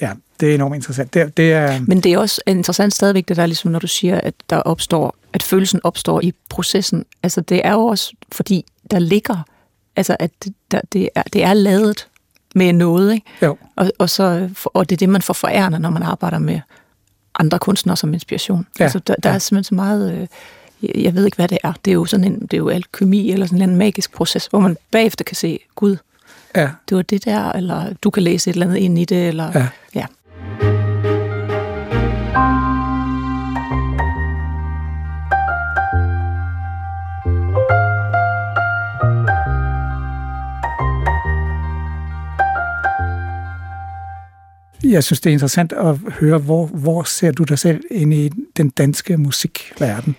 ja, 0.00 0.12
det 0.40 0.50
er 0.50 0.54
enormt 0.54 0.74
interessant. 0.74 1.14
Det, 1.14 1.36
det 1.36 1.52
er, 1.52 1.80
Men 1.86 2.00
det 2.00 2.12
er 2.12 2.18
også 2.18 2.40
interessant 2.46 2.94
stadigvæk, 2.94 3.28
det 3.28 3.36
der 3.36 3.46
ligesom, 3.46 3.70
når 3.70 3.78
du 3.78 3.86
siger, 3.86 4.20
at 4.20 4.34
der 4.50 4.56
opstår, 4.56 5.16
at 5.32 5.42
følelsen 5.42 5.80
opstår 5.84 6.20
i 6.20 6.32
processen. 6.48 7.04
Altså 7.22 7.40
det 7.40 7.60
er 7.64 7.72
jo 7.72 7.80
også, 7.86 8.12
fordi 8.32 8.64
der 8.90 8.98
ligger, 8.98 9.36
altså 9.96 10.16
at 10.18 10.30
det, 10.44 10.54
der, 10.70 10.80
det, 10.92 11.08
er, 11.14 11.22
det 11.22 11.44
er 11.44 11.54
lavet 11.54 12.08
med 12.54 12.72
noget, 12.72 13.12
ikke? 13.14 13.26
jo, 13.42 13.56
Og, 13.76 13.90
og, 13.98 14.10
så, 14.10 14.50
og 14.64 14.88
det 14.90 14.96
er 14.96 14.98
det, 14.98 15.08
man 15.08 15.22
får 15.22 15.34
forærende, 15.34 15.78
når 15.78 15.90
man 15.90 16.02
arbejder 16.02 16.38
med, 16.38 16.60
andre 17.38 17.58
kunstnere 17.58 17.96
som 17.96 18.14
inspiration. 18.14 18.66
Ja, 18.78 18.84
Altså, 18.84 18.98
der, 18.98 19.14
der 19.22 19.28
ja. 19.30 19.34
er 19.34 19.38
simpelthen 19.38 19.64
så 19.64 19.74
meget... 19.74 20.12
Øh, 20.12 20.26
jeg- 20.82 21.02
jeg 21.04 21.14
ved 21.14 21.24
ikke, 21.24 21.36
hvad 21.36 21.48
det 21.48 21.58
er. 21.62 21.72
Det 21.84 21.90
er 21.90 21.94
jo 21.94 22.04
sådan 22.04 22.24
en, 22.24 22.40
det 22.40 22.52
er 22.52 22.56
jo 22.58 22.68
alkemi 22.68 23.30
eller 23.32 23.46
sådan 23.46 23.62
en 23.70 23.76
magisk 23.76 24.12
proces, 24.12 24.46
hvor 24.46 24.60
man 24.60 24.76
bagefter 24.90 25.24
kan 25.24 25.36
se, 25.36 25.58
Gud, 25.74 25.96
Ja, 26.56 26.70
det 26.88 26.96
var 26.96 27.02
det 27.02 27.24
der, 27.24 27.52
eller 27.52 27.92
du 28.02 28.10
kan 28.10 28.22
læse 28.22 28.50
et 28.50 28.54
eller 28.54 28.66
andet 28.66 28.78
ind 28.78 28.98
i 28.98 29.04
det, 29.04 29.28
eller... 29.28 29.50
Ja. 29.54 29.68
ja. 29.94 30.06
jeg 44.94 45.04
synes, 45.04 45.20
det 45.20 45.30
er 45.30 45.32
interessant 45.32 45.72
at 45.72 45.96
høre, 46.20 46.38
hvor, 46.38 46.66
hvor 46.66 47.02
ser 47.02 47.32
du 47.32 47.42
dig 47.42 47.58
selv 47.58 47.82
ind 47.90 48.14
i 48.14 48.30
den 48.56 48.70
danske 48.70 49.16
musikverden? 49.16 50.16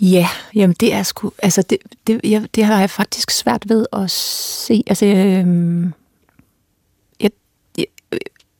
Ja, 0.00 0.28
jamen 0.54 0.76
det 0.80 0.92
er 0.92 1.02
sgu, 1.02 1.32
altså 1.42 1.62
det, 1.62 1.78
det, 2.06 2.20
jeg, 2.24 2.48
det 2.54 2.64
har 2.64 2.80
jeg 2.80 2.90
faktisk 2.90 3.30
svært 3.30 3.68
ved 3.68 3.86
at 3.92 4.10
se. 4.10 4.84
Altså, 4.86 5.06
øhm, 5.06 5.92
jeg, 7.20 7.30
jeg, 7.78 7.86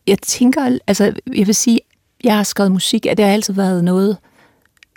jeg 0.07 0.19
tænker, 0.19 0.79
altså 0.87 1.13
jeg 1.35 1.47
vil 1.47 1.55
sige, 1.55 1.81
jeg 2.25 2.37
har 2.37 2.43
skrevet 2.43 2.73
musik, 2.73 3.07
at 3.07 3.17
det 3.17 3.25
har 3.25 3.33
altid 3.33 3.55
været 3.55 3.85
noget, 3.85 4.17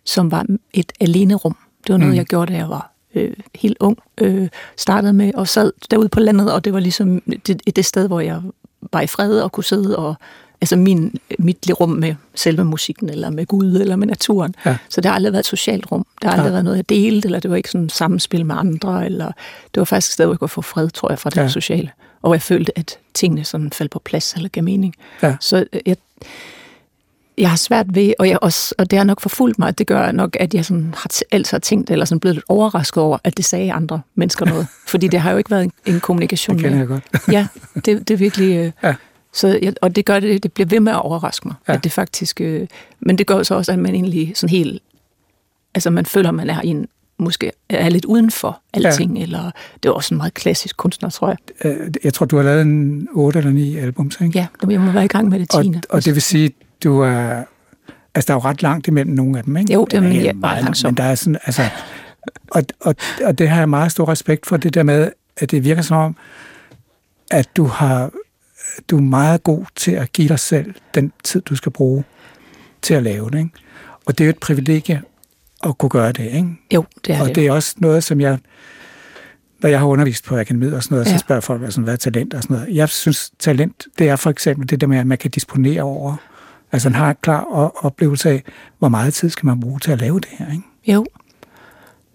som 0.06 0.32
var 0.32 0.46
et 0.74 0.92
alenerum. 1.00 1.58
Det 1.88 1.94
var 1.94 1.98
noget, 1.98 2.14
mm. 2.14 2.18
jeg 2.18 2.26
gjorde, 2.26 2.54
da 2.54 2.58
jeg 2.58 2.70
var 2.70 2.92
øh, 3.16 3.34
helt 3.56 3.78
ung. 3.80 3.98
Øh, 4.18 4.50
startede 4.78 5.14
med 5.14 5.34
og 5.34 5.48
sad 5.48 5.72
derude 5.92 6.10
på 6.10 6.20
landet, 6.20 6.54
og 6.54 6.66
det 6.66 6.74
var 6.74 6.80
ligesom 6.80 7.22
det, 7.48 7.76
det 7.76 7.86
sted, 7.86 8.08
hvor 8.08 8.20
jeg 8.20 8.42
var 8.92 9.02
i 9.02 9.08
fred 9.08 9.42
og 9.42 9.52
kunne 9.52 9.64
sidde 9.64 9.98
og 9.98 10.16
altså 10.62 10.76
min, 10.76 11.16
mit 11.40 11.66
lille 11.66 11.74
rum 11.74 11.90
med 11.90 12.16
selve 12.36 12.64
musikken, 12.66 13.10
eller 13.10 13.30
med 13.30 13.46
Gud, 13.46 13.76
eller 13.82 13.96
med 13.96 14.08
naturen. 14.08 14.56
Ja. 14.66 14.78
Så 14.90 15.02
det 15.02 15.10
har 15.10 15.16
aldrig 15.16 15.34
været 15.34 15.44
et 15.44 15.46
socialt 15.46 15.92
rum. 15.92 16.06
Det 16.22 16.30
har 16.30 16.32
aldrig 16.32 16.46
Ja. 16.48 16.52
været 16.52 16.64
noget, 16.64 16.78
jeg 16.78 16.90
delte, 16.90 17.26
eller 17.28 17.40
det 17.40 17.52
var 17.52 17.58
ikke 17.58 17.70
sådan 17.72 17.86
et 17.86 17.92
samspil 17.92 18.46
med 18.46 18.56
andre, 18.60 19.06
eller 19.06 19.26
det 19.74 19.78
var 19.82 19.84
faktisk 19.86 20.10
et 20.10 20.14
sted, 20.14 20.26
hvor 20.26 20.34
jeg 20.34 20.40
kunne 20.40 20.50
få 20.50 20.62
fred, 20.62 20.90
tror 20.90 21.12
jeg, 21.12 21.20
fra 21.20 21.30
det 21.30 21.38
Ja. 21.38 21.48
sociale. 21.48 21.90
Og 22.22 22.34
jeg 22.34 22.42
følte, 22.42 22.80
at 22.80 22.98
tingene 23.14 23.44
sådan 23.44 23.72
faldt 23.72 23.92
på 23.92 24.02
plads, 24.06 24.34
eller 24.34 24.50
gav 24.50 24.64
mening. 24.64 24.96
Ja. 25.24 25.36
Så 25.40 25.66
øh, 25.74 25.80
jeg, 25.86 25.96
jeg 27.38 27.50
har 27.50 27.58
svært 27.58 27.96
ved, 27.96 28.14
og, 28.20 28.30
jeg 28.30 28.38
også, 28.42 28.76
og 28.78 28.92
det 28.92 28.98
har 28.98 29.04
nok 29.04 29.22
forfulgt 29.22 29.60
mig, 29.60 29.78
det 29.78 29.88
gør 29.88 30.12
nok, 30.12 30.38
at 30.40 30.54
jeg 30.54 30.66
sådan 30.66 30.94
har 30.98 31.10
altid 31.32 31.52
har 31.56 31.60
tænkt, 31.60 31.90
eller 31.90 32.06
sådan 32.06 32.20
blevet 32.20 32.36
lidt 32.36 32.46
overrasket 32.50 33.04
over, 33.04 33.18
at 33.24 33.38
det 33.38 33.46
sagde 33.46 33.74
andre 33.74 34.02
mennesker 34.16 34.46
noget. 34.46 34.68
Fordi 34.88 35.08
det 35.08 35.20
har 35.20 35.32
jo 35.32 35.38
ikke 35.38 35.52
været 35.52 35.64
en, 35.64 35.72
en 35.86 36.00
kommunikation 36.00 36.56
Det 36.56 36.64
kender 36.64 36.78
jeg 36.80 36.88
godt. 36.88 37.04
Ja, 37.32 37.48
det, 37.76 37.86
det 37.86 38.12
er 38.12 38.18
virkelig... 38.18 38.56
Øh, 38.58 38.72
Ja. 38.84 38.96
Så 39.34 39.60
jeg, 39.62 39.74
og 39.82 39.96
det 39.96 40.06
gør 40.06 40.20
det, 40.20 40.44
det 40.44 40.54
bliver 40.54 40.68
ved 40.68 40.80
med 40.80 40.92
at 40.92 41.02
overraske 41.02 41.48
mig, 41.48 41.56
Ja. 41.68 41.74
at 41.74 41.84
det 41.84 41.92
faktisk... 41.92 42.42
Øh, 42.42 42.68
men 43.00 43.18
det 43.18 43.28
gør 43.28 43.44
så 43.44 43.56
også, 43.56 43.72
at 43.72 43.80
man 43.80 43.96
egentlig 43.96 44.32
sådan 44.36 44.50
helt... 44.50 44.82
Altså 45.76 45.90
man 45.90 46.06
føler, 46.06 46.32
man 46.32 46.50
er 46.50 46.62
i 46.62 46.68
en 46.68 46.88
måske 47.22 47.52
er 47.70 47.90
lidt 47.90 48.06
uden 48.06 48.32
for 48.32 48.62
alting, 48.74 49.18
ja. 49.18 49.24
eller 49.24 49.52
det 49.84 49.90
er 49.90 49.94
også 49.94 50.14
en 50.14 50.18
meget 50.18 50.34
klassisk 50.34 50.78
kunstner, 50.78 51.10
tror 51.10 51.28
jeg. 51.28 51.38
Øh, 51.66 51.92
Jeg 52.04 52.14
tror, 52.14 52.26
du 52.26 52.36
har 52.38 52.44
lavet 52.44 52.62
en 52.62 53.08
8 53.12 53.40
eller 53.40 53.52
9 53.52 53.78
albums, 53.78 54.22
ikke? 54.22 54.40
Ja, 54.40 54.48
jeg 54.70 54.82
må 54.82 54.92
være 54.92 55.06
i 55.06 55.08
gang 55.08 55.30
med 55.30 55.40
det 55.40 55.56
og, 55.56 55.62
tiende. 55.64 55.82
og 55.90 56.06
det 56.06 56.14
vil 56.14 56.22
sige, 56.22 56.52
du 56.84 57.00
er... 57.00 57.44
Altså, 58.16 58.28
der 58.28 58.34
er 58.34 58.36
jo 58.36 58.40
ret 58.50 58.62
langt 58.62 58.88
imellem 58.88 59.14
nogle 59.16 59.38
af 59.38 59.44
dem, 59.44 59.58
ikke? 59.58 59.74
Jo, 59.74 59.86
det 59.92 59.98
er 59.98 60.08
Ja, 60.08 60.34
meget 60.34 60.64
langsomt. 60.64 60.92
Men 60.92 60.98
der 60.98 61.04
er 61.04 61.16
sådan, 61.16 61.38
altså... 61.46 61.62
Og, 62.52 62.64
og, 62.80 62.96
og 63.26 63.38
det 63.38 63.50
har 63.50 63.58
jeg 63.60 63.70
meget 63.70 63.92
stor 63.92 64.10
respekt 64.10 64.46
for, 64.46 64.58
det 64.58 64.74
der 64.74 64.84
med, 64.84 65.12
at 65.38 65.52
det 65.52 65.64
virker 65.64 65.82
som 65.82 65.98
om, 65.98 66.16
at 67.32 67.50
du 67.58 67.66
har 67.66 68.12
du 68.90 68.98
er 68.98 69.02
meget 69.02 69.44
god 69.44 69.66
til 69.76 69.92
at 69.92 70.14
give 70.14 70.28
dig 70.28 70.40
selv 70.40 70.74
den 70.96 71.12
tid, 71.24 71.42
du 71.42 71.56
skal 71.56 71.72
bruge 71.72 72.04
til 72.82 72.94
at 72.94 73.04
lave 73.04 73.30
det. 73.30 73.38
Ikke? 73.38 73.52
Og 74.06 74.18
det 74.18 74.24
er 74.24 74.26
jo 74.26 74.30
et 74.30 74.40
privilegie 74.40 75.02
at 75.64 75.78
kunne 75.78 75.90
gøre 75.90 76.12
det. 76.12 76.26
Ikke? 76.26 76.48
Jo, 76.74 76.86
det 77.06 77.16
er 77.16 77.22
og 77.22 77.28
det. 77.28 77.36
det 77.36 77.48
er 77.48 77.52
også 77.52 77.76
noget, 77.78 78.04
som 78.04 78.22
jeg, 78.22 78.40
når 79.60 79.70
jeg 79.70 79.80
har 79.80 79.88
undervist 79.88 80.26
på 80.26 80.38
akademiet 80.38 80.74
og 80.74 80.84
sådan 80.84 80.96
noget, 80.96 81.08
ja. 81.08 81.12
Så 81.12 81.18
spørger 81.18 81.42
folk, 81.42 81.64
altså, 81.64 81.82
hvad 81.82 81.94
er 81.94 81.98
talent 81.98 82.34
og 82.34 82.44
sådan 82.44 82.58
noget. 82.58 82.76
Jeg 82.76 82.90
synes, 82.90 83.32
talent, 83.40 83.88
det 84.00 84.10
er 84.10 84.16
for 84.16 84.30
eksempel 84.30 84.70
det 84.70 84.82
der 84.82 84.88
med, 84.88 84.98
at 84.98 85.08
man 85.08 85.18
kan 85.18 85.32
disponere 85.32 85.82
over. 85.82 86.16
Altså, 86.72 86.90
man 86.90 86.96
har 86.96 87.10
en 87.10 87.16
klar 87.22 87.44
oplevelse 87.84 88.30
af, 88.30 88.44
hvor 88.80 88.90
meget 88.90 89.14
tid 89.14 89.30
skal 89.30 89.46
man 89.46 89.60
bruge 89.60 89.80
til 89.80 89.92
at 89.92 90.00
lave 90.00 90.20
det 90.20 90.30
her. 90.32 90.52
Ikke? 90.52 90.64
Jo, 90.88 91.06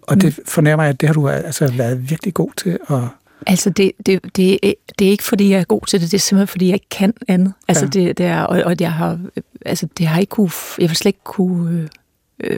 Og 0.03 0.21
det 0.21 0.41
fornemmer 0.49 0.85
jeg, 0.85 0.91
at 0.91 1.01
det 1.01 1.09
har 1.09 1.15
du 1.15 1.29
altså 1.29 1.73
været 1.77 2.11
virkelig 2.11 2.35
god 2.35 2.51
til 2.57 2.79
at... 2.89 2.99
Altså, 3.47 3.71
det, 3.71 3.93
det, 4.07 4.37
det, 4.37 4.59
er- 4.63 4.73
det 4.99 5.07
er 5.07 5.11
ikke, 5.11 5.25
fordi 5.25 5.51
jeg 5.51 5.61
er 5.61 5.65
god 5.65 5.81
til 5.89 6.01
det, 6.01 6.11
det 6.11 6.17
er 6.19 6.21
simpelthen, 6.21 6.47
fordi 6.49 6.67
jeg 6.67 6.75
ikke 6.75 6.89
kan 6.91 7.15
andet. 7.29 7.53
Altså, 7.69 7.85
Ja. 7.85 7.91
det, 7.91 8.19
det 8.19 8.27
er, 8.27 8.41
og, 8.43 8.63
og 8.63 8.77
jeg 8.81 8.93
har, 8.93 9.19
altså, 9.67 9.89
det 9.99 10.07
har 10.07 10.21
ikke 10.21 10.31
kunne, 10.31 10.51
jeg 10.79 10.89
vil 10.89 10.97
slet 10.97 11.09
ikke 11.09 11.25
kunne 11.25 11.81
øh, 11.81 11.89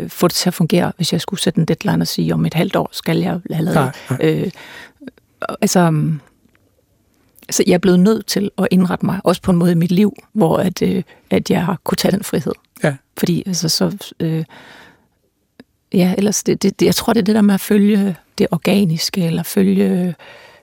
øh, 0.02 0.10
få 0.10 0.28
det 0.28 0.34
til 0.34 0.50
at 0.50 0.54
fungere, 0.54 0.92
hvis 0.96 1.12
jeg 1.12 1.20
skulle 1.20 1.40
sætte 1.40 1.58
en 1.60 1.64
deadline 1.64 2.02
og 2.02 2.06
sige, 2.08 2.34
om 2.34 2.46
et 2.46 2.54
halvt 2.54 2.76
år 2.76 2.88
skal 2.92 3.16
jeg 3.18 3.30
have 3.30 3.42
lavet. 3.46 3.74
Nej, 3.74 3.92
nej. 4.10 4.18
Øh, 4.22 4.50
altså, 5.60 5.80
um, 5.88 6.20
så 7.50 7.64
jeg 7.66 7.74
er 7.74 7.78
blevet 7.78 8.00
nødt 8.00 8.26
til 8.26 8.50
at 8.58 8.68
indrette 8.70 9.06
mig, 9.06 9.20
også 9.24 9.42
på 9.42 9.50
en 9.50 9.56
måde 9.56 9.72
i 9.72 9.74
mit 9.74 9.92
liv, 9.92 10.14
hvor 10.32 10.56
at, 10.56 10.82
øh, 10.82 11.02
at 11.30 11.50
jeg 11.50 11.64
har 11.64 11.78
kunne 11.84 11.96
tage 11.96 12.12
den 12.12 12.22
frihed. 12.24 12.52
Ja, 12.84 12.96
Fordi 13.18 13.42
altså, 13.46 13.68
så... 13.68 13.96
Øh, 14.20 14.44
ja, 15.92 16.14
ellers 16.18 16.42
det, 16.42 16.62
det, 16.62 16.82
jeg 16.82 16.94
tror, 16.94 17.12
det 17.12 17.20
er 17.20 17.24
det 17.24 17.34
der 17.34 17.40
med 17.42 17.54
at 17.54 17.60
følge 17.60 18.16
det 18.38 18.46
organiske, 18.50 19.26
eller 19.26 19.42
følge 19.42 20.14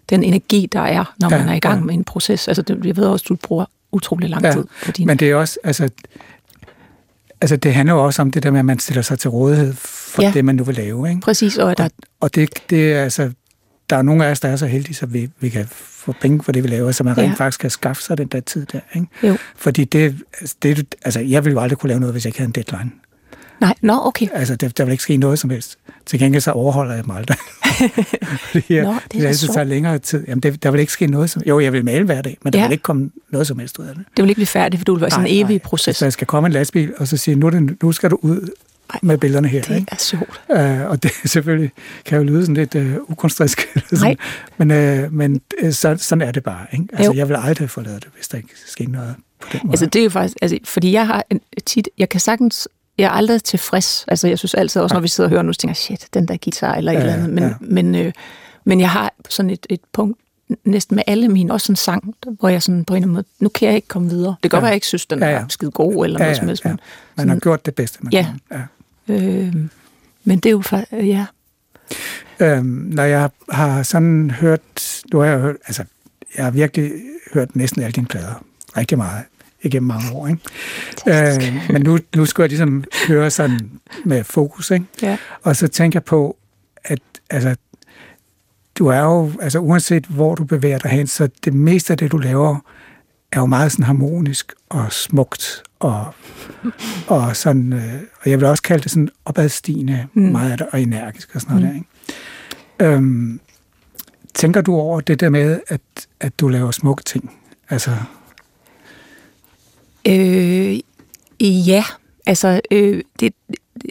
den 0.09 0.23
energi, 0.23 0.69
der 0.71 0.79
er, 0.79 1.13
når 1.19 1.29
Ja, 1.33 1.37
man 1.39 1.49
er 1.49 1.53
i 1.53 1.59
gang 1.59 1.79
ja. 1.79 1.85
med 1.85 1.93
en 1.93 2.03
proces. 2.03 2.47
Altså, 2.47 2.61
det, 2.61 2.85
jeg 2.85 2.97
ved 2.97 3.05
også, 3.05 3.25
du 3.29 3.35
bruger 3.35 3.65
utrolig 3.91 4.29
lang 4.29 4.43
Ja, 4.43 4.51
tid 4.51 4.63
på 4.85 4.91
din... 4.91 5.07
men 5.07 5.17
det 5.17 5.29
er 5.31 5.35
også, 5.35 5.59
altså, 5.63 5.89
altså 7.41 7.55
det 7.55 7.73
handler 7.73 7.93
jo 7.95 8.05
også 8.05 8.21
om 8.21 8.31
det 8.31 8.43
der 8.43 8.51
med, 8.51 8.59
at 8.59 8.65
man 8.65 8.79
stiller 8.79 9.01
sig 9.01 9.19
til 9.19 9.29
rådighed 9.29 9.73
for 9.73 10.21
ja. 10.21 10.31
Det, 10.33 10.45
man 10.45 10.55
nu 10.55 10.63
vil 10.63 10.75
lave. 10.75 11.09
Ikke? 11.09 11.21
Præcis, 11.21 11.57
og 11.57 11.77
der, 11.77 11.89
Og 12.19 12.35
det, 12.35 12.49
det 12.69 12.93
er 12.93 13.03
altså, 13.03 13.31
der 13.89 13.95
er 13.95 14.01
nogle 14.01 14.25
af 14.25 14.31
os, 14.31 14.39
der 14.39 14.49
er 14.49 14.55
så 14.55 14.65
heldige, 14.67 14.95
så 14.95 15.05
vi, 15.05 15.29
vi 15.39 15.49
kan 15.49 15.67
få 15.71 16.13
penge 16.21 16.43
for 16.43 16.51
det, 16.51 16.63
vi 16.63 16.67
laver, 16.67 16.91
så 16.91 17.03
man 17.03 17.15
Ja. 17.17 17.21
rent 17.23 17.37
faktisk 17.37 17.59
kan 17.59 17.69
skaffe 17.69 18.03
sig 18.03 18.17
den 18.17 18.27
der 18.27 18.39
tid 18.39 18.65
der. 18.65 18.79
Ikke? 18.95 19.07
jo. 19.23 19.37
Fordi 19.55 19.83
det, 19.83 20.15
altså, 20.39 20.55
det, 20.61 20.95
altså, 21.01 21.19
jeg 21.19 21.45
ville 21.45 21.53
jo 21.53 21.61
aldrig 21.63 21.77
kunne 21.77 21.87
lave 21.87 21.99
noget, 21.99 22.13
hvis 22.13 22.25
jeg 22.25 22.29
ikke 22.29 22.39
havde 22.39 22.47
en 22.57 22.63
deadline. 22.65 22.91
Nej, 23.63 23.73
nå, 23.82 23.99
okay. 24.04 24.28
Altså, 24.34 24.56
der, 24.56 24.69
der 24.69 24.86
vil 24.86 24.91
ikke 24.91 25.04
ske 25.04 25.17
noget 25.17 25.39
som 25.39 25.49
helst. 25.49 25.78
Til 26.06 26.19
gengæld 26.19 26.41
så 26.41 26.52
overholder 26.52 26.95
jeg 26.95 27.04
mig 27.08 27.17
aldrig. 27.17 27.38
Fordi 28.52 28.73
jeg, 28.76 28.84
Nå, 28.84 28.89
det 28.93 28.97
er 29.17 29.19
det 29.19 29.26
altid 29.28 29.47
tager 29.47 29.63
længere 29.63 29.97
tid. 29.99 30.23
Jamen, 30.28 30.41
det, 30.41 30.63
der 30.63 30.71
vil 30.71 30.80
ikke 30.80 30.93
ske 30.93 31.08
noget 31.08 31.30
som... 31.30 31.41
Jo, 31.45 31.60
jeg 31.60 31.73
vil 31.73 31.86
male 31.86 32.06
hver 32.06 32.21
dag, 32.21 32.38
men 32.43 32.54
der 32.54 32.60
Ja. 32.60 32.65
vil 32.65 32.71
ikke 32.71 32.82
komme 32.82 33.10
noget 33.30 33.47
som 33.47 33.60
helst 33.60 33.80
ud 33.80 33.86
af 33.86 33.95
det. 33.95 34.06
Det 34.17 34.23
vil 34.23 34.30
ikke 34.30 34.38
blive 34.38 34.47
færdigt, 34.47 34.80
for 34.80 34.86
du 34.86 34.93
vil 34.93 35.02
være 35.02 35.10
sådan 35.12 35.28
en 35.28 35.45
evig 35.45 35.62
proces. 35.62 35.97
Så 35.97 36.06
der 36.06 36.12
skal 36.12 36.28
komme 36.28 36.47
en 36.47 36.54
lastbil, 36.54 36.93
og 36.97 37.08
så 37.08 37.17
sige, 37.17 37.36
nu, 37.36 37.49
det, 37.49 37.84
nu 37.84 37.91
skal 37.91 38.10
du 38.12 38.19
ud 38.21 38.49
Ej, 38.93 38.99
med 39.04 39.17
billederne 39.17 39.47
her. 39.47 39.62
Det 39.62 39.76
ikke? 39.76 39.88
er 39.91 39.95
sjovt. 39.99 40.41
Øh, 40.52 40.82
og 40.89 41.04
det 41.04 41.12
selvfølgelig 41.34 41.71
kan 42.06 42.17
jo 42.17 42.23
lyde 42.23 42.41
sådan 42.41 42.56
lidt 42.56 42.76
øh, 42.76 42.95
ukunstrisk. 43.08 43.67
eller 43.76 43.88
sådan. 43.97 44.06
Nej. 44.06 44.15
Men, 44.58 44.71
øh, 44.71 45.13
men 45.13 45.41
øh, 45.62 45.73
så, 45.73 45.95
sådan 45.99 46.28
er 46.28 46.32
det 46.32 46.43
bare. 46.43 46.65
Ikke? 46.73 46.86
Altså, 46.93 47.12
Jo. 47.12 47.17
jeg 47.17 47.30
vil 47.30 47.36
aldrig 47.39 47.69
forlade 47.69 47.95
det, 47.95 48.08
hvis 48.15 48.28
der 48.28 48.38
ikke 48.38 48.49
sker 48.67 48.88
noget 48.88 49.15
på 49.41 49.47
den 49.52 49.60
måde. 49.63 49.73
Altså, 49.73 49.86
det 49.86 49.99
er 49.99 50.04
jo 50.04 50.10
faktisk... 50.10 50.38
Altså, 50.41 50.58
fordi 50.65 50.91
jeg 50.91 51.08
har 51.08 51.23
en, 51.30 51.41
tit... 51.65 51.89
Jeg 51.97 52.10
kan 52.10 52.19
sagtens... 52.19 52.67
Jeg 52.97 53.06
er 53.06 53.10
aldrig 53.10 53.43
tilfreds. 53.43 54.06
Altså, 54.08 54.27
jeg 54.27 54.38
synes 54.39 54.53
altid 54.53 54.82
også, 54.82 54.93
når 54.95 55.01
vi 55.01 55.08
sidder 55.08 55.27
og 55.27 55.32
hører 55.32 55.41
nu, 55.41 55.53
så 55.53 55.60
tænker 55.60 55.69
jeg, 55.71 55.77
shit, 55.77 56.08
den 56.13 56.27
der 56.27 56.38
guitar 56.43 56.75
eller 56.75 56.91
et 56.91 56.95
Ja, 56.95 56.99
eller 56.99 57.13
andet. 57.13 57.29
Men, 57.29 57.43
ja. 57.43 57.53
men, 57.62 57.95
øh, 57.95 58.13
men 58.65 58.79
jeg 58.79 58.89
har 58.89 59.13
sådan 59.29 59.49
et, 59.49 59.65
et 59.69 59.79
punkt, 59.93 60.19
næsten 60.65 60.95
med 60.95 61.03
alle 61.08 61.27
mine, 61.29 61.53
også 61.53 61.71
en 61.71 61.75
sang, 61.75 62.15
hvor 62.39 62.49
jeg 62.49 62.63
sådan 62.63 62.86
på 62.86 62.93
en 62.93 62.97
eller 62.97 63.06
anden 63.06 63.13
måde, 63.13 63.25
nu 63.39 63.49
kan 63.49 63.67
jeg 63.67 63.75
ikke 63.75 63.88
komme 63.88 64.10
videre. 64.10 64.36
Det 64.43 64.51
kan 64.51 64.56
Ja. 64.56 64.56
godt 64.56 64.62
være, 64.62 64.67
jeg 64.69 64.75
ikke 64.75 64.88
synes, 64.88 65.06
den 65.06 65.19
Ja, 65.19 65.25
ja, 65.29 65.36
er 65.38 65.45
skide 65.49 65.71
god 65.71 66.06
eller 66.06 66.19
ja, 66.19 66.23
noget 66.23 66.36
ja, 66.36 66.39
som 66.39 66.47
helst. 66.47 66.65
ja. 66.65 66.69
Man 66.69 66.79
har 67.17 67.23
sådan- 67.23 67.39
gjort 67.39 67.65
det 67.65 67.75
bedste, 67.75 67.99
man 68.01 68.13
Ja. 68.13 68.27
kan. 68.51 68.67
Ja. 69.08 69.13
Øh, 69.13 69.56
men 70.23 70.39
det 70.39 70.45
er 70.45 70.51
jo 70.51 70.63
ja. 70.91 71.25
Øhm, 72.39 72.65
når 72.65 73.03
jeg 73.03 73.29
har 73.49 73.84
sådan 73.84 74.32
hørt, 74.32 75.01
nu 75.13 75.19
har 75.19 75.25
jeg 75.25 75.39
hørt, 75.39 75.56
altså, 75.67 75.84
jeg 76.38 76.43
har 76.45 76.51
virkelig 76.51 76.91
hørt 77.34 77.56
næsten 77.56 77.82
alle 77.82 77.91
dine 77.91 78.08
plader, 78.08 78.43
rigtig 78.77 78.97
meget, 78.97 79.23
igennem 79.63 79.88
mange 79.88 80.12
år, 80.13 80.28
ikke? 80.28 80.41
Øh, 81.08 81.69
men 81.69 81.82
nu, 81.82 81.99
nu 82.15 82.26
skulle 82.26 82.43
jeg 82.43 82.49
ligesom 82.49 82.84
høre 83.08 83.30
sådan 83.32 83.71
med 84.06 84.23
fokus, 84.23 84.71
ikke? 84.71 84.86
Ja. 85.02 85.17
Og 85.43 85.56
så 85.56 85.67
tænker 85.67 85.99
jeg 85.99 86.04
på, 86.04 86.38
at 86.84 86.99
altså, 87.30 87.56
du 88.76 88.88
er 88.88 88.99
jo, 88.99 89.32
altså 89.41 89.60
uanset 89.60 90.06
hvor 90.06 90.36
du 90.36 90.43
bevæger 90.43 90.78
dig 90.78 90.91
hen, 90.91 91.08
så 91.08 91.30
det 91.45 91.54
meste 91.54 91.93
af 91.93 91.97
det, 91.97 92.12
du 92.12 92.17
laver, 92.17 92.60
er 93.32 93.39
jo 93.39 93.45
meget 93.45 93.71
sådan 93.71 93.86
harmonisk 93.86 94.54
og 94.69 94.93
smukt 94.93 95.63
og, 95.80 96.06
og 97.08 97.36
sådan, 97.36 97.73
øh, 97.73 97.93
og 98.23 98.30
jeg 98.30 98.39
vil 98.39 98.47
også 98.47 98.63
kalde 98.63 98.84
det 98.84 98.91
sådan 98.91 99.10
opadstigende, 99.26 100.08
mm. 100.13 100.21
Meget 100.21 100.52
af 100.52 100.58
det, 100.58 100.67
og 100.71 100.82
energisk 100.82 101.36
og 101.36 101.41
sådan 101.41 101.56
noget 101.56 101.76
Mm. 101.76 101.86
der, 102.80 102.86
ikke? 102.86 102.95
Øhm, 102.95 103.39
tænker 104.34 104.62
du 104.62 104.76
over 104.76 104.99
det 105.02 105.19
der 105.19 105.30
med, 105.30 105.60
at, 105.67 105.82
at 106.19 106.39
du 106.39 106.47
laver 106.47 106.71
smukke 106.71 107.04
ting? 107.04 107.34
Altså, 107.69 107.91
Øh, 110.07 110.79
ja, 111.41 111.83
altså 112.25 112.61
øh, 112.71 113.01
det, 113.19 113.33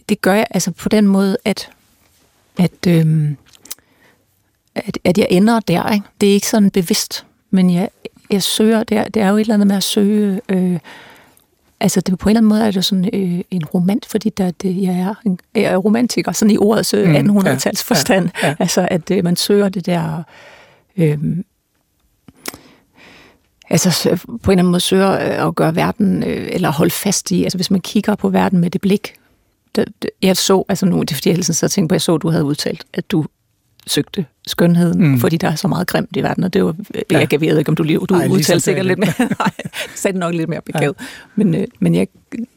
det 0.09 0.21
gør 0.21 0.35
jeg 0.35 0.47
altså 0.51 0.71
på 0.71 0.89
den 0.89 1.07
måde, 1.07 1.37
at, 1.45 1.71
at, 2.59 2.87
øh, 2.89 3.31
at, 4.75 4.99
at 5.05 5.19
jeg 5.19 5.27
ender 5.31 5.61
der. 5.61 5.93
Ikke? 5.93 6.07
Det 6.21 6.29
er 6.29 6.33
ikke 6.33 6.49
sådan 6.49 6.71
bevidst, 6.71 7.27
men 7.51 7.71
jeg, 7.71 7.89
jeg 8.31 8.43
søger, 8.43 8.83
det 8.83 8.97
er, 8.97 9.09
det 9.09 9.23
er 9.23 9.29
jo 9.29 9.37
et 9.37 9.41
eller 9.41 9.55
andet 9.55 9.67
med 9.67 9.77
at 9.77 9.83
søge, 9.83 10.41
øh, 10.49 10.79
altså 11.81 12.01
det, 12.01 12.19
på 12.19 12.29
en 12.29 12.31
eller 12.31 12.41
anden 12.41 12.49
måde 12.49 12.67
er 12.67 12.71
det 12.71 12.85
sådan 12.85 13.11
øh, 13.13 13.41
en 13.51 13.65
romant, 13.65 14.07
fordi 14.07 14.31
der, 14.31 14.51
det, 14.51 14.83
jeg, 14.83 14.95
er 14.95 15.15
en, 15.27 15.39
jeg 15.55 15.63
er 15.63 15.77
romantiker, 15.77 16.33
sådan 16.33 16.51
i 16.51 16.59
ordets 16.59 16.95
øh, 16.95 17.09
Mm, 17.09 17.39
1800-tals 17.39 17.65
ja, 17.67 17.95
forstand. 17.95 18.29
ja, 18.43 18.49
ja. 18.49 18.55
Altså 18.59 18.89
at 18.91 19.11
øh, 19.11 19.25
man 19.25 19.37
søger 19.37 19.69
det 19.69 19.87
der... 19.87 20.23
Øh, 20.97 21.19
altså 23.73 24.09
på 24.27 24.51
en 24.51 24.59
eller 24.59 24.63
anden 24.63 24.67
måde 24.71 24.81
søger 24.81 25.11
øh, 25.13 25.47
at 25.49 25.55
gøre 25.55 25.77
verden, 25.77 26.23
øh, 26.23 26.49
eller 26.53 26.73
holde 26.73 26.91
fast 26.91 27.31
i, 27.31 27.43
altså 27.45 27.59
hvis 27.59 27.71
man 27.71 27.81
kigger 27.81 28.15
på 28.15 28.29
verden 28.29 28.59
med 28.59 28.71
det 28.71 28.81
blik, 28.81 29.15
det, 29.75 29.89
det, 30.03 30.11
jeg 30.23 30.37
så, 30.37 30.65
altså 30.69 30.87
nu, 30.87 31.01
det 31.01 31.11
er 31.11 31.15
fordi 31.15 31.29
jeg 31.29 31.35
hele 31.35 31.45
tiden 31.45 31.55
så 31.55 31.69
tænkte 31.69 31.89
på, 31.89 31.95
jeg 31.95 32.01
så, 32.03 32.15
at 32.15 32.23
du 32.23 32.29
havde 32.31 32.45
udtalt, 32.45 32.85
at 32.95 33.11
du 33.11 33.25
søgte 33.87 34.25
skønheden, 34.47 35.09
Mm. 35.09 35.19
fordi 35.21 35.37
der 35.37 35.49
er 35.49 35.55
så 35.55 35.69
meget 35.69 35.87
grimt 35.87 36.17
i 36.17 36.23
verden, 36.23 36.45
og 36.45 36.53
det 36.53 36.65
var, 36.65 36.75
Ja. 36.95 37.01
ja. 37.19 37.27
jeg 37.33 37.41
ved 37.41 37.59
ikke, 37.59 37.69
om 37.69 37.77
du, 37.77 37.83
lige, 37.83 37.99
du 37.99 38.15
Ej, 38.15 38.29
udtalte 38.31 38.65
sikkert 38.65 38.87
lidt 38.87 38.99
jeg 38.99 39.15
mere, 39.19 39.29
nej, 39.39 39.51
sagde 39.95 40.13
det 40.13 40.21
nok 40.21 40.35
lidt 40.35 40.49
mere 40.49 40.61
begavet, 40.61 40.95
ja. 41.01 41.05
men, 41.35 41.55
øh, 41.55 41.67
men 41.81 41.95
jeg, 41.95 42.07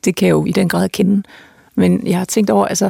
det 0.05 0.15
kan 0.15 0.25
jeg 0.27 0.31
jo 0.31 0.45
i 0.45 0.51
den 0.51 0.69
grad 0.69 0.89
kende. 0.89 1.23
Men 1.75 2.07
jeg 2.07 2.17
har 2.17 2.25
tænkt 2.25 2.49
over, 2.49 2.65
altså, 2.67 2.89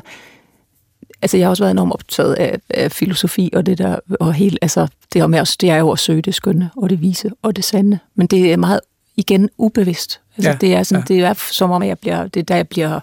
altså 1.21 1.37
jeg 1.37 1.45
har 1.45 1.49
også 1.49 1.63
været 1.63 1.71
enormt 1.71 1.93
optaget 1.93 2.33
af, 2.33 2.59
af 2.69 2.91
filosofi 2.91 3.49
og 3.53 3.65
det 3.65 3.77
der, 3.77 3.99
og 4.19 4.33
helt, 4.33 4.59
altså 4.61 4.87
det 5.13 5.21
her 5.21 5.27
med 5.27 5.39
os, 5.39 5.57
det 5.57 5.69
er 5.69 5.77
jo 5.77 5.91
at 5.91 5.99
søge 5.99 6.21
det 6.21 6.35
skønne, 6.35 6.69
og 6.77 6.89
det 6.89 7.01
vise, 7.01 7.31
og 7.41 7.55
det 7.55 7.63
sande, 7.63 7.99
men 8.15 8.27
det 8.27 8.53
er 8.53 8.57
meget, 8.57 8.79
igen, 9.17 9.49
ubevidst. 9.57 10.19
Altså, 10.37 10.49
Ja, 10.49 10.57
det 10.61 10.73
er 10.75 10.83
sådan, 10.83 11.03
ja. 11.09 11.13
det 11.13 11.23
er 11.23 11.33
som 11.51 11.71
om, 11.71 11.83
jeg 11.83 11.99
bliver, 11.99 12.27
det 12.27 12.39
er 12.39 12.43
der, 12.43 12.55
jeg 12.55 12.67
bliver 12.67 12.99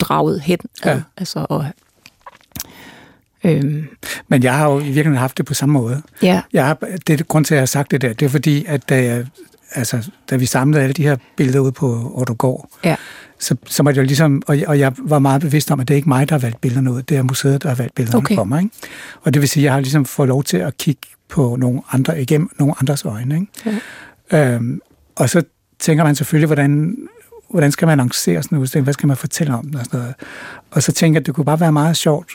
draget 0.00 0.40
hen. 0.40 0.58
Ja. 0.84 0.90
ad, 0.90 1.00
Altså, 1.16 1.46
og, 1.48 1.66
øhm, 3.44 3.86
Men 4.28 4.42
jeg 4.42 4.54
har 4.58 4.70
jo 4.70 4.78
i 4.78 4.82
virkeligheden 4.82 5.16
haft 5.18 5.38
det 5.38 5.46
på 5.46 5.54
samme 5.54 5.72
måde. 5.72 6.02
ja, 6.22 6.42
Jeg 6.52 6.66
har, 6.66 6.78
det 7.06 7.20
er 7.20 7.24
grund 7.24 7.44
til, 7.44 7.54
at 7.54 7.56
jeg 7.56 7.60
har 7.62 7.66
sagt 7.66 7.90
det 7.90 8.00
der, 8.00 8.12
det 8.12 8.26
er 8.26 8.30
fordi, 8.30 8.64
at 8.68 8.88
da, 8.88 9.04
jeg, 9.04 9.26
altså, 9.74 10.10
da 10.30 10.36
vi 10.36 10.46
samlede 10.46 10.82
alle 10.82 10.92
de 10.92 11.02
her 11.02 11.16
billeder 11.36 11.60
ud 11.60 11.72
på 11.72 12.12
Ottergård, 12.14 12.68
ja, 12.84 12.96
så, 13.38 13.56
så 13.66 13.82
det 13.82 13.96
jo 13.96 14.02
ligesom, 14.02 14.42
og, 14.46 14.58
og 14.66 14.78
jeg 14.78 14.92
var 14.98 15.18
meget 15.18 15.42
bevidst 15.42 15.70
om, 15.70 15.80
at 15.80 15.88
det 15.88 15.94
er 15.94 15.96
ikke 15.96 16.08
mig, 16.08 16.28
der 16.28 16.34
har 16.34 16.40
valgt 16.40 16.60
billederne 16.60 16.92
ud, 16.92 17.02
det 17.02 17.16
er 17.16 17.22
museet, 17.22 17.62
der 17.62 17.68
har 17.68 17.76
valgt 17.76 17.94
billederne 17.94 18.18
Okay. 18.18 18.34
for 18.34 18.44
mig. 18.44 18.62
Ikke? 18.62 18.74
Og 19.22 19.34
det 19.34 19.40
vil 19.42 19.48
sige, 19.48 19.62
at 19.62 19.64
jeg 19.64 19.72
har 19.72 19.80
ligesom 19.80 20.04
fået 20.04 20.28
lov 20.28 20.44
til 20.44 20.56
at 20.56 20.76
kigge 20.76 21.00
på 21.28 21.56
nogle 21.56 21.80
andre, 21.92 22.22
igennem 22.22 22.50
nogle 22.58 22.74
andres 22.80 23.04
øjne. 23.04 23.34
Ikke? 23.34 23.80
Ja. 24.32 24.54
Øhm, 24.54 24.80
og 25.16 25.30
så 25.30 25.42
tænker 25.78 26.04
man 26.04 26.14
selvfølgelig, 26.14 26.46
hvordan, 26.46 26.96
hvordan 27.50 27.72
skal 27.72 27.86
man 27.86 27.92
annoncere 27.92 28.42
sådan 28.42 28.58
en 28.58 28.62
udstilling, 28.62 28.84
hvad 28.84 28.94
skal 28.94 29.06
man 29.06 29.16
fortælle 29.16 29.54
om 29.54 29.64
den 29.64 29.76
og 29.76 29.84
sådan 29.84 30.00
noget. 30.00 30.14
Og 30.70 30.82
så 30.82 30.92
tænker 30.92 31.16
jeg, 31.16 31.22
at 31.22 31.26
det 31.26 31.34
kunne 31.34 31.44
bare 31.44 31.60
være 31.60 31.72
meget 31.72 31.96
sjovt 31.96 32.30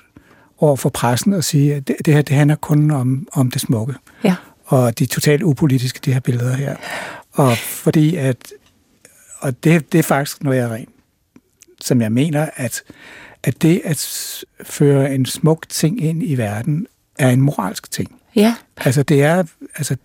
over 0.58 0.76
for 0.76 0.90
pressen 0.90 1.34
at 1.34 1.44
sige, 1.44 1.76
at 1.76 1.88
det, 1.88 1.96
det 2.06 2.14
her 2.14 2.22
det 2.22 2.36
handler 2.36 2.56
kun 2.56 2.92
om, 2.92 3.28
om 3.34 3.52
det 3.52 3.62
smukke 3.62 3.94
ja, 4.24 4.36
og 4.66 5.00
de 5.00 5.04
er 5.04 5.08
totalt 5.08 5.44
upolitiske, 5.44 6.00
de 6.06 6.14
her 6.14 6.20
billeder 6.20 6.54
her. 6.54 6.76
Og 7.40 7.58
fordi 7.58 8.16
at, 8.16 8.54
og 9.40 9.64
det, 9.64 9.92
det 9.92 10.00
er 10.00 10.04
faktisk 10.04 10.44
noget, 10.44 10.58
jeg 10.58 10.70
rent, 10.70 10.90
som 11.82 12.02
jeg 12.02 12.12
mener, 12.12 12.50
at, 12.56 12.84
at 13.44 13.62
det 13.62 13.82
at 13.86 14.44
føre 14.64 15.16
en 15.16 15.26
smuk 15.26 15.70
ting 15.70 16.04
ind 16.04 16.24
i 16.24 16.36
verden, 16.36 16.88
er 17.20 17.30
en 17.30 17.42
moralsk 17.42 17.92
ting. 17.92 18.16
ja, 18.36 18.56
Altså 18.78 19.04
det 19.04 19.24
er, 19.24 19.44
altså, 19.76 19.96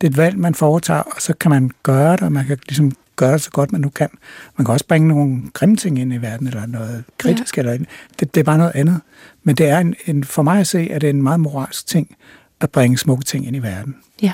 det 0.00 0.06
er 0.06 0.10
et 0.10 0.16
valg, 0.16 0.38
man 0.38 0.54
foretager, 0.54 1.00
og 1.00 1.22
så 1.22 1.34
kan 1.34 1.50
man 1.50 1.70
gøre 1.82 2.12
det, 2.12 2.22
og 2.22 2.32
man 2.32 2.46
kan 2.46 2.58
ligesom 2.68 2.92
gøre 3.16 3.32
det 3.32 3.42
så 3.42 3.50
godt, 3.50 3.72
man 3.72 3.80
nu 3.80 3.88
kan. 3.88 4.08
Man 4.56 4.64
kan 4.64 4.72
også 4.72 4.86
bringe 4.86 5.08
nogle 5.08 5.42
grimme 5.52 5.76
ting 5.76 5.98
ind 5.98 6.12
i 6.12 6.16
verden, 6.16 6.46
eller 6.46 6.66
noget 6.66 7.04
kritisk, 7.18 7.56
ja. 7.56 7.62
eller 7.62 7.84
det, 8.20 8.34
det 8.34 8.40
er 8.40 8.44
bare 8.44 8.58
noget 8.58 8.72
andet. 8.74 9.00
Men 9.42 9.56
det 9.56 9.68
er 9.68 9.78
en, 9.78 9.94
en, 10.06 10.24
for 10.24 10.42
mig 10.42 10.60
at 10.60 10.66
se, 10.66 10.88
at 10.90 11.00
det 11.00 11.06
er 11.06 11.12
en 11.12 11.22
meget 11.22 11.40
moralsk 11.40 11.86
ting, 11.86 12.16
at 12.60 12.70
bringe 12.70 12.98
smukke 12.98 13.24
ting 13.24 13.46
ind 13.46 13.56
i 13.56 13.62
verden. 13.62 13.96
ja. 14.22 14.32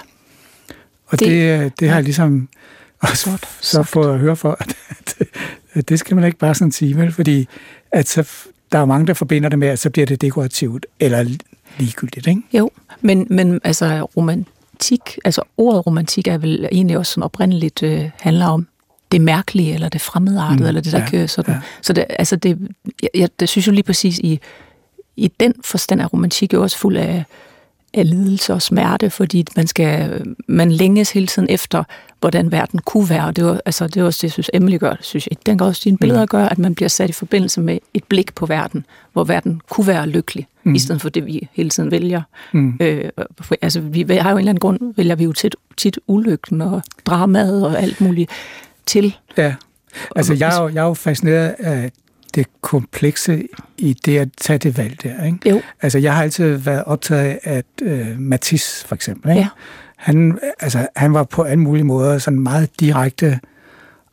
Og 1.13 1.19
det, 1.21 1.29
Det- 1.29 1.61
det, 1.61 1.81
det 1.81 1.89
har 1.89 1.95
jeg 1.97 2.05
ligesom 2.05 2.49
også 3.01 3.25
Flot 3.25 3.49
så 3.61 3.83
fået 3.83 4.13
at 4.15 4.19
høre 4.19 4.37
for, 4.37 4.57
at, 4.61 4.75
at, 5.73 5.89
det 5.89 5.99
skal 5.99 6.15
man 6.17 6.25
ikke 6.25 6.39
bare 6.39 6.55
sådan 6.55 6.73
sige, 6.73 6.97
vel? 6.97 7.13
fordi 7.13 7.49
at 7.93 8.09
så, 8.09 8.29
der 8.73 8.79
er 8.79 8.85
mange, 8.85 9.07
der 9.07 9.15
forbinder 9.15 9.49
det 9.49 9.59
med, 9.59 9.69
at 9.69 9.79
så 9.79 9.91
bliver 9.91 10.07
det 10.07 10.21
dekorativt 10.21 10.87
eller 11.01 11.37
ligegyldigt. 11.79 12.27
Ikke? 12.27 12.43
Jo, 12.53 12.71
men, 13.01 13.27
men 13.31 13.61
altså 13.65 14.03
romantik, 14.17 15.19
altså 15.25 15.43
ordet 15.57 15.87
romantik 15.87 16.29
er 16.29 16.39
vel 16.39 16.69
egentlig 16.73 16.99
også 16.99 17.13
sådan 17.13 17.23
oprindeligt 17.23 17.83
øh, 17.83 18.11
handler 18.21 18.47
om 18.47 18.67
det 19.13 19.21
mærkelige, 19.21 19.75
eller 19.75 19.89
det 19.89 20.01
fremmedartede, 20.01 20.61
Mm, 20.61 20.67
eller 20.67 20.81
det 20.81 20.93
der 20.93 20.99
ja, 20.99 21.09
kører 21.11 21.27
sådan. 21.27 21.55
Ja. 21.55 21.61
Så 21.83 21.93
det, 21.93 22.05
altså 22.09 22.37
det, 22.37 22.59
jeg, 23.03 23.09
jeg 23.15 23.29
det 23.41 23.49
synes 23.49 23.67
jo 23.67 23.73
lige 23.73 23.83
præcis 23.83 24.19
i, 24.19 24.41
i 25.17 25.29
den 25.41 25.55
forstand 25.65 26.01
er 26.01 26.07
romantik 26.07 26.53
jo 26.53 26.63
også 26.63 26.79
fuld 26.79 26.97
af, 26.97 27.25
af 27.95 28.11
lidelse 28.11 28.53
og 28.53 28.63
smerte, 28.63 29.11
fordi 29.11 29.45
man 29.57 29.67
skal, 29.67 30.23
man 30.49 30.73
længes 30.73 31.11
hele 31.11 31.27
tiden 31.27 31.49
efter, 31.51 31.85
hvordan 32.21 32.53
verden 32.53 32.79
kunne 32.79 33.11
være. 33.11 33.27
Og 33.27 33.37
det 33.37 33.45
var, 33.45 33.61
altså, 33.65 33.87
det 33.87 33.97
er 33.97 34.05
også 34.05 34.19
det, 34.19 34.23
jeg 34.23 34.33
synes, 34.33 34.51
Emily 34.55 34.79
gør, 34.79 34.95
synes 35.01 35.29
jeg. 35.31 35.37
Den 35.47 35.59
gør 35.59 35.67
også 35.67 35.81
dine 35.85 35.99
billeder 35.99 36.27
gør, 36.27 36.45
at 36.45 36.59
man 36.59 36.75
bliver 36.75 36.89
sat 36.89 37.11
i 37.11 37.13
forbindelse 37.13 37.61
med 37.61 37.79
et 37.95 38.05
blik 38.05 38.35
på 38.35 38.47
verden, 38.47 38.87
hvor 39.13 39.25
verden 39.25 39.61
kunne 39.71 39.87
være 39.87 40.07
lykkelig, 40.09 40.47
mm. 40.65 40.75
i 40.75 40.79
stedet 40.79 41.01
for 41.03 41.09
det, 41.09 41.27
vi 41.27 41.49
hele 41.53 41.71
tiden 41.71 41.91
vælger. 41.91 42.23
Mm. 42.53 42.77
Øh, 42.81 43.05
for- 43.41 43.55
altså, 43.63 43.81
vi 43.81 44.01
har 44.11 44.31
jo 44.31 44.37
en 44.37 44.39
eller 44.39 44.51
anden 44.51 44.61
grund, 44.61 44.95
vælger 44.97 45.15
vi 45.15 45.25
jo 45.25 45.33
tit, 45.33 45.57
tit 45.77 45.99
ulykken 46.07 46.61
og 46.61 46.83
dramaet 47.07 47.67
og 47.67 47.83
alt 47.83 48.01
muligt 48.01 48.31
til. 48.87 49.17
Ja. 49.37 49.55
Altså, 50.17 50.35
jeg 50.35 50.57
er, 50.59 50.63
jo, 50.63 50.69
jeg 50.69 50.83
er 50.83 50.87
jo 50.87 50.95
fascineret 50.95 51.55
af 51.59 51.91
det 52.35 52.47
komplekse 52.61 53.47
i 53.79 53.93
det 54.07 54.19
at 54.19 54.29
tage 54.41 54.59
det 54.59 54.79
valg 54.79 55.03
der. 55.03 55.25
Ikke? 55.25 55.51
Jo, 55.51 55.61
Altså, 55.83 55.99
jeg 55.99 56.15
har 56.15 56.23
altid 56.23 56.57
været 56.57 56.85
optaget 56.85 57.25
af, 57.25 57.39
at 57.43 57.65
øh, 57.83 58.07
Matisse 58.19 58.87
for 58.87 58.95
eksempel, 58.95 59.31
ikke? 59.31 59.41
Ja. 59.41 59.49
Han, 59.97 60.39
altså, 60.61 60.87
han 60.97 61.15
var 61.15 61.25
på 61.25 61.43
alle 61.43 61.61
mulige 61.61 61.85
måder 61.85 62.19
sådan 62.19 62.41
meget 62.41 62.81
direkte 62.81 63.41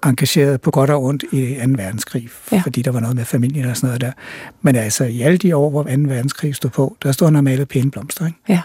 engageret 0.05 0.62
på 0.62 0.71
godt 0.71 0.89
og 0.89 1.03
ondt 1.03 1.23
i 1.32 1.55
2. 1.65 1.71
verdenskrig, 1.77 2.29
Ja. 2.51 2.62
fordi 2.65 2.82
der 2.82 2.91
var 2.91 2.99
noget 2.99 3.15
med 3.15 3.25
familien 3.25 3.65
og 3.65 3.77
sådan 3.77 3.88
noget 3.88 4.01
der. 4.01 4.12
Men 4.62 4.75
altså, 4.75 5.03
i 5.05 5.21
alle 5.21 5.38
de 5.38 5.55
år, 5.55 5.69
hvor 5.69 5.84
2. 5.84 5.89
verdenskrig 5.89 6.55
stod 6.55 6.69
på, 6.69 6.97
der 7.03 7.12
stod 7.12 7.27
han 7.27 7.36
og 7.36 7.43
malede 7.43 7.65
pæne 7.65 7.91
blomster, 7.91 8.25
ikke? 8.25 8.39
ja, 8.49 8.62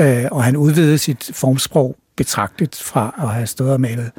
Øh, 0.00 0.24
og 0.30 0.44
han 0.44 0.56
udvidede 0.56 0.98
sit 0.98 1.30
formsprog 1.34 1.96
betragteligt 2.16 2.76
fra 2.76 3.14
at 3.22 3.28
have 3.28 3.46
stået 3.46 3.72
og 3.72 3.80
malet 3.80 4.10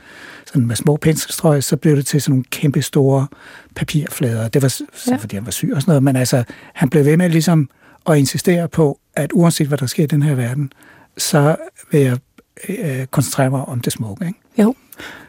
sådan 0.53 0.67
med 0.67 0.75
små 0.75 0.95
penselstrøg, 0.95 1.63
så 1.63 1.77
blev 1.77 1.95
det 1.95 2.05
til 2.05 2.21
sådan 2.21 2.31
nogle 2.31 2.43
kæmpe 2.49 2.81
store 2.81 3.27
papirflader. 3.75 4.47
Det 4.47 4.61
var 4.61 4.67
s- 4.67 4.81
Ja. 5.07 5.15
fordi 5.15 5.35
han 5.35 5.45
var 5.45 5.51
syg 5.51 5.71
og 5.75 5.81
sådan 5.81 5.91
noget, 5.91 6.03
men 6.03 6.15
altså, 6.15 6.43
han 6.73 6.89
blev 6.89 7.05
ved 7.05 7.17
med 7.17 7.29
ligesom 7.29 7.69
at 8.09 8.17
insistere 8.17 8.67
på, 8.67 8.99
at 9.15 9.31
uanset 9.33 9.67
hvad 9.67 9.77
der 9.77 9.85
sker 9.85 10.03
i 10.03 10.07
den 10.07 10.21
her 10.23 10.35
verden, 10.35 10.71
så 11.17 11.55
vil 11.91 12.01
jeg 12.01 12.17
øh, 12.69 13.05
koncentrere 13.05 13.49
mig 13.49 13.61
om 13.65 13.79
det 13.81 13.93
smukke. 13.93 14.25
Ikke? 14.27 14.39
jo. 14.57 14.75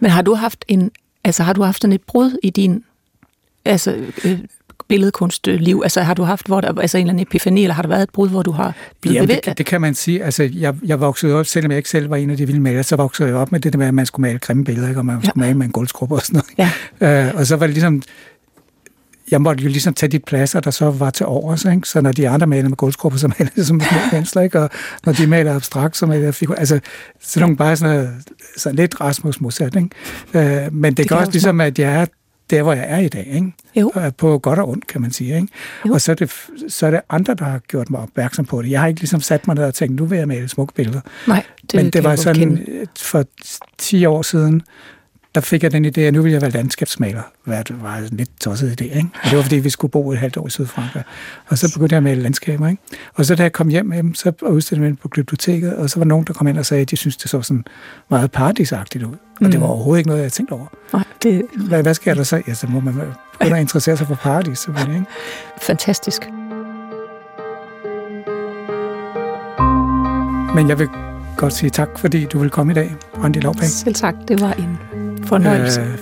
Men 0.00 0.10
har 0.10 0.22
du 0.22 0.34
haft 0.34 0.64
en, 0.68 0.90
altså 1.24 1.42
har 1.42 1.52
du 1.52 1.62
haft 1.62 1.82
sådan 1.82 1.92
et 1.94 2.02
brud 2.02 2.38
i 2.42 2.50
din, 2.50 2.84
altså 3.64 4.04
øh, 4.24 4.38
billedkunstliv? 4.88 5.80
Altså 5.84 6.00
har 6.02 6.14
du 6.14 6.22
haft, 6.22 6.46
hvor 6.46 6.60
der, 6.60 6.80
altså 6.80 6.98
en 6.98 7.02
eller 7.02 7.12
anden 7.12 7.22
epifani, 7.22 7.62
eller 7.62 7.74
har 7.74 7.82
der 7.82 7.88
været 7.88 8.02
et 8.02 8.10
brud, 8.12 8.28
hvor 8.28 8.42
du 8.42 8.50
har 8.50 8.74
blevet 9.00 9.14
Jamen, 9.14 9.26
bevæget? 9.26 9.44
det, 9.44 9.58
det 9.58 9.66
kan 9.66 9.80
man 9.80 9.94
sige. 9.94 10.24
Altså, 10.24 10.48
jeg, 10.54 10.74
jeg 10.84 11.00
voksede 11.00 11.34
op, 11.34 11.46
selvom 11.46 11.70
jeg 11.70 11.76
ikke 11.78 11.88
selv 11.90 12.10
var 12.10 12.16
en 12.16 12.30
af 12.30 12.36
de 12.36 12.46
vilde 12.46 12.60
malere, 12.60 12.82
så 12.82 12.96
voksede 12.96 13.28
jeg 13.28 13.36
op 13.36 13.52
med 13.52 13.60
det 13.60 13.72
der 13.72 13.78
med, 13.78 13.86
at 13.86 13.94
man 13.94 14.06
skulle 14.06 14.22
male 14.22 14.38
grimme 14.38 14.64
billeder, 14.64 14.88
ikke? 14.88 15.00
og 15.00 15.06
man 15.06 15.16
Ja. 15.24 15.28
skulle 15.28 15.44
male 15.46 15.58
med 15.58 15.66
en 15.66 15.72
gulvskrubbe 15.72 16.14
og 16.14 16.22
sådan 16.22 16.42
noget. 16.58 16.70
Ja, 17.00 17.26
Øh, 17.28 17.34
og 17.34 17.46
så 17.46 17.56
var 17.56 17.66
det 17.66 17.74
ligesom, 17.74 18.02
jeg 19.30 19.40
måtte 19.40 19.64
jo 19.64 19.68
ligesom 19.68 19.94
tage 19.94 20.10
de 20.10 20.18
pladser, 20.18 20.60
der 20.60 20.70
så 20.70 20.90
var 20.90 21.10
til 21.10 21.26
overs, 21.26 21.64
ikke? 21.64 21.88
Så 21.88 22.00
når 22.00 22.12
de 22.12 22.28
andre 22.28 22.46
maler 22.46 22.68
med 22.68 22.76
gulvskrubber, 22.76 23.18
så 23.18 23.28
maler 23.28 23.50
jeg 23.56 23.64
som 23.64 23.80
pensler, 24.10 24.42
ikke? 24.42 24.60
Og 24.60 24.70
når 25.06 25.12
de 25.12 25.26
maler 25.26 25.54
abstrakt, 25.54 25.96
så 25.96 26.06
maler 26.06 26.24
jeg 26.24 26.34
figur. 26.34 26.54
Altså, 26.54 26.80
så 27.22 27.40
nogle 27.40 27.56
bare 27.56 27.76
sådan, 27.76 27.94
noget, 27.96 28.10
sådan 28.56 28.76
lidt 28.76 29.00
Rasmus 29.00 29.40
modsat, 29.40 29.76
ikke? 29.76 30.64
Øh, 30.64 30.72
men 30.74 30.90
det, 30.90 30.96
det 30.96 31.08
gør 31.08 31.16
også 31.16 31.20
også 31.26 31.32
ligesom, 31.32 31.60
at 31.60 31.78
jeg 31.78 31.94
er 32.00 32.06
der, 32.50 32.62
hvor 32.62 32.72
jeg 32.72 32.84
er 32.88 32.98
i 32.98 33.08
dag, 33.08 33.26
ikke? 33.26 33.52
Jo. 33.76 33.92
På 34.18 34.38
godt 34.38 34.58
og 34.58 34.68
ondt, 34.68 34.86
kan 34.86 35.00
man 35.00 35.10
sige, 35.10 35.34
ikke? 35.34 35.48
Jo. 35.88 35.92
Og 35.92 36.00
så 36.00 36.12
er, 36.12 36.16
det, 36.16 36.32
så 36.68 36.86
er 36.86 36.90
det 36.90 37.00
andre, 37.10 37.34
der 37.34 37.44
har 37.44 37.58
gjort 37.58 37.90
mig 37.90 38.00
opmærksom 38.00 38.44
på 38.44 38.62
det. 38.62 38.70
Jeg 38.70 38.80
har 38.80 38.86
ikke 38.86 39.00
ligesom 39.00 39.20
sat 39.20 39.46
mig 39.46 39.56
ned 39.56 39.64
og 39.64 39.74
tænkt, 39.74 39.96
nu 39.96 40.04
vil 40.04 40.18
jeg 40.18 40.28
male 40.28 40.48
smukke 40.48 40.74
billeder. 40.74 41.00
nej. 41.26 41.44
Det 41.62 41.74
Men 41.74 41.90
det 41.90 42.04
var 42.04 42.16
sådan, 42.16 42.40
kende. 42.56 42.64
øh, 42.70 42.86
for 42.98 43.24
10 43.78 44.04
år 44.06 44.22
siden, 44.22 44.62
der 45.34 45.40
fik 45.40 45.62
jeg 45.62 45.72
den 45.72 45.84
idé, 45.86 46.00
at 46.00 46.14
nu 46.14 46.22
ville 46.22 46.32
jeg 46.32 46.42
være 46.42 46.50
landskabsmaler. 46.50 47.22
Det 47.46 47.82
var 47.82 47.96
en 47.96 48.08
lidt 48.12 48.30
tosset 48.40 48.80
idé, 48.80 48.84
ikke? 48.84 49.08
Og 49.24 49.30
det 49.30 49.36
var, 49.36 49.42
fordi 49.42 49.56
vi 49.56 49.70
skulle 49.70 49.90
bo 49.90 50.12
et 50.12 50.18
halvt 50.18 50.36
år 50.36 50.46
i 50.46 50.50
Sydfrankrig. 50.50 51.02
Og 51.48 51.58
så 51.58 51.72
begyndte 51.72 51.92
jeg 51.92 51.96
at 51.96 52.02
male 52.02 52.22
landskaber, 52.22 52.68
ikke? 52.68 52.82
Og 53.14 53.24
så 53.24 53.34
da 53.34 53.42
jeg 53.42 53.52
kom 53.52 53.68
hjem 53.68 53.90
dem, 53.90 54.14
så 54.14 54.32
udstillede 54.42 54.84
jeg 54.84 54.88
dem 54.88 54.96
på 54.96 55.08
biblioteket, 55.08 55.76
og 55.76 55.90
så 55.90 55.98
var 56.00 56.04
nogen, 56.04 56.24
der 56.26 56.32
kom 56.32 56.46
ind 56.48 56.58
og 56.58 56.66
sagde, 56.66 56.80
at 56.82 56.90
de 56.90 56.96
synes 56.96 57.16
det 57.16 57.30
så 57.30 57.42
sådan 57.42 57.64
meget 58.10 58.30
paradisagtigt 58.32 59.04
ud. 59.04 59.12
Og 59.40 59.46
det 59.46 59.54
Mm. 59.54 59.60
var 59.60 59.66
overhovedet 59.66 59.98
ikke 60.00 60.08
noget, 60.10 60.22
jeg 60.22 60.32
tænkte 60.32 60.52
over. 60.52 60.66
Nej, 60.92 61.04
det 61.22 61.42
Hvad, 61.68 61.82
hvad 61.82 61.94
sker 61.94 62.14
der 62.14 62.22
så? 62.22 62.42
Ja, 62.48 62.54
så 62.54 62.66
må 62.66 62.80
man 62.80 62.94
begynde 62.94 63.56
at 63.56 63.60
interessere 63.60 63.96
sig 63.96 64.06
for 64.06 64.14
paradis, 64.14 64.58
selvfølgelig, 64.58 64.94
ikke? 65.00 65.10
fantastisk. 65.62 66.22
Men 70.54 70.68
jeg 70.68 70.78
vil 70.78 70.88
godt 71.36 71.52
sige 71.52 71.70
tak, 71.70 71.88
fordi 71.98 72.24
du 72.24 72.38
vil 72.38 72.50
komme 72.50 72.72
i 72.72 72.74
dag, 72.74 72.94
Randi 73.24 73.40
Lovbæk. 73.40 73.68
Selv 73.68 73.94
tak, 73.94 74.14
det 74.28 74.40
var 74.40 74.52
en 74.52 74.78
fornøjelse. 75.26 75.80
Øh, 75.80 75.98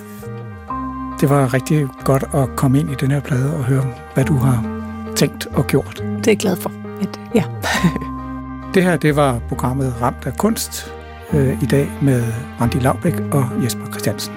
det 1.21 1.29
var 1.29 1.53
rigtig 1.53 1.87
godt 2.03 2.23
at 2.33 2.55
komme 2.55 2.79
ind 2.79 2.91
i 2.91 2.95
den 2.95 3.11
her 3.11 3.19
plade 3.19 3.57
og 3.57 3.63
høre, 3.63 3.85
hvad 4.13 4.25
du 4.25 4.33
har 4.33 4.79
tænkt 5.15 5.45
og 5.45 5.67
gjort. 5.67 5.97
Det 5.97 6.27
er 6.27 6.31
jeg 6.31 6.37
glad 6.37 6.55
for. 6.55 6.71
At, 7.01 7.19
ja. 7.35 7.43
Det 8.73 8.83
her, 8.83 8.97
det 8.97 9.15
var 9.15 9.39
programmet 9.47 9.93
Ramt 10.01 10.25
af 10.25 10.37
kunst 10.37 10.93
øh, 11.33 11.63
i 11.63 11.65
dag 11.65 11.91
med 12.01 12.23
Randi 12.61 12.79
Laubæk 12.79 13.19
og 13.31 13.45
Jesper 13.63 13.85
Christiansen. 13.85 14.33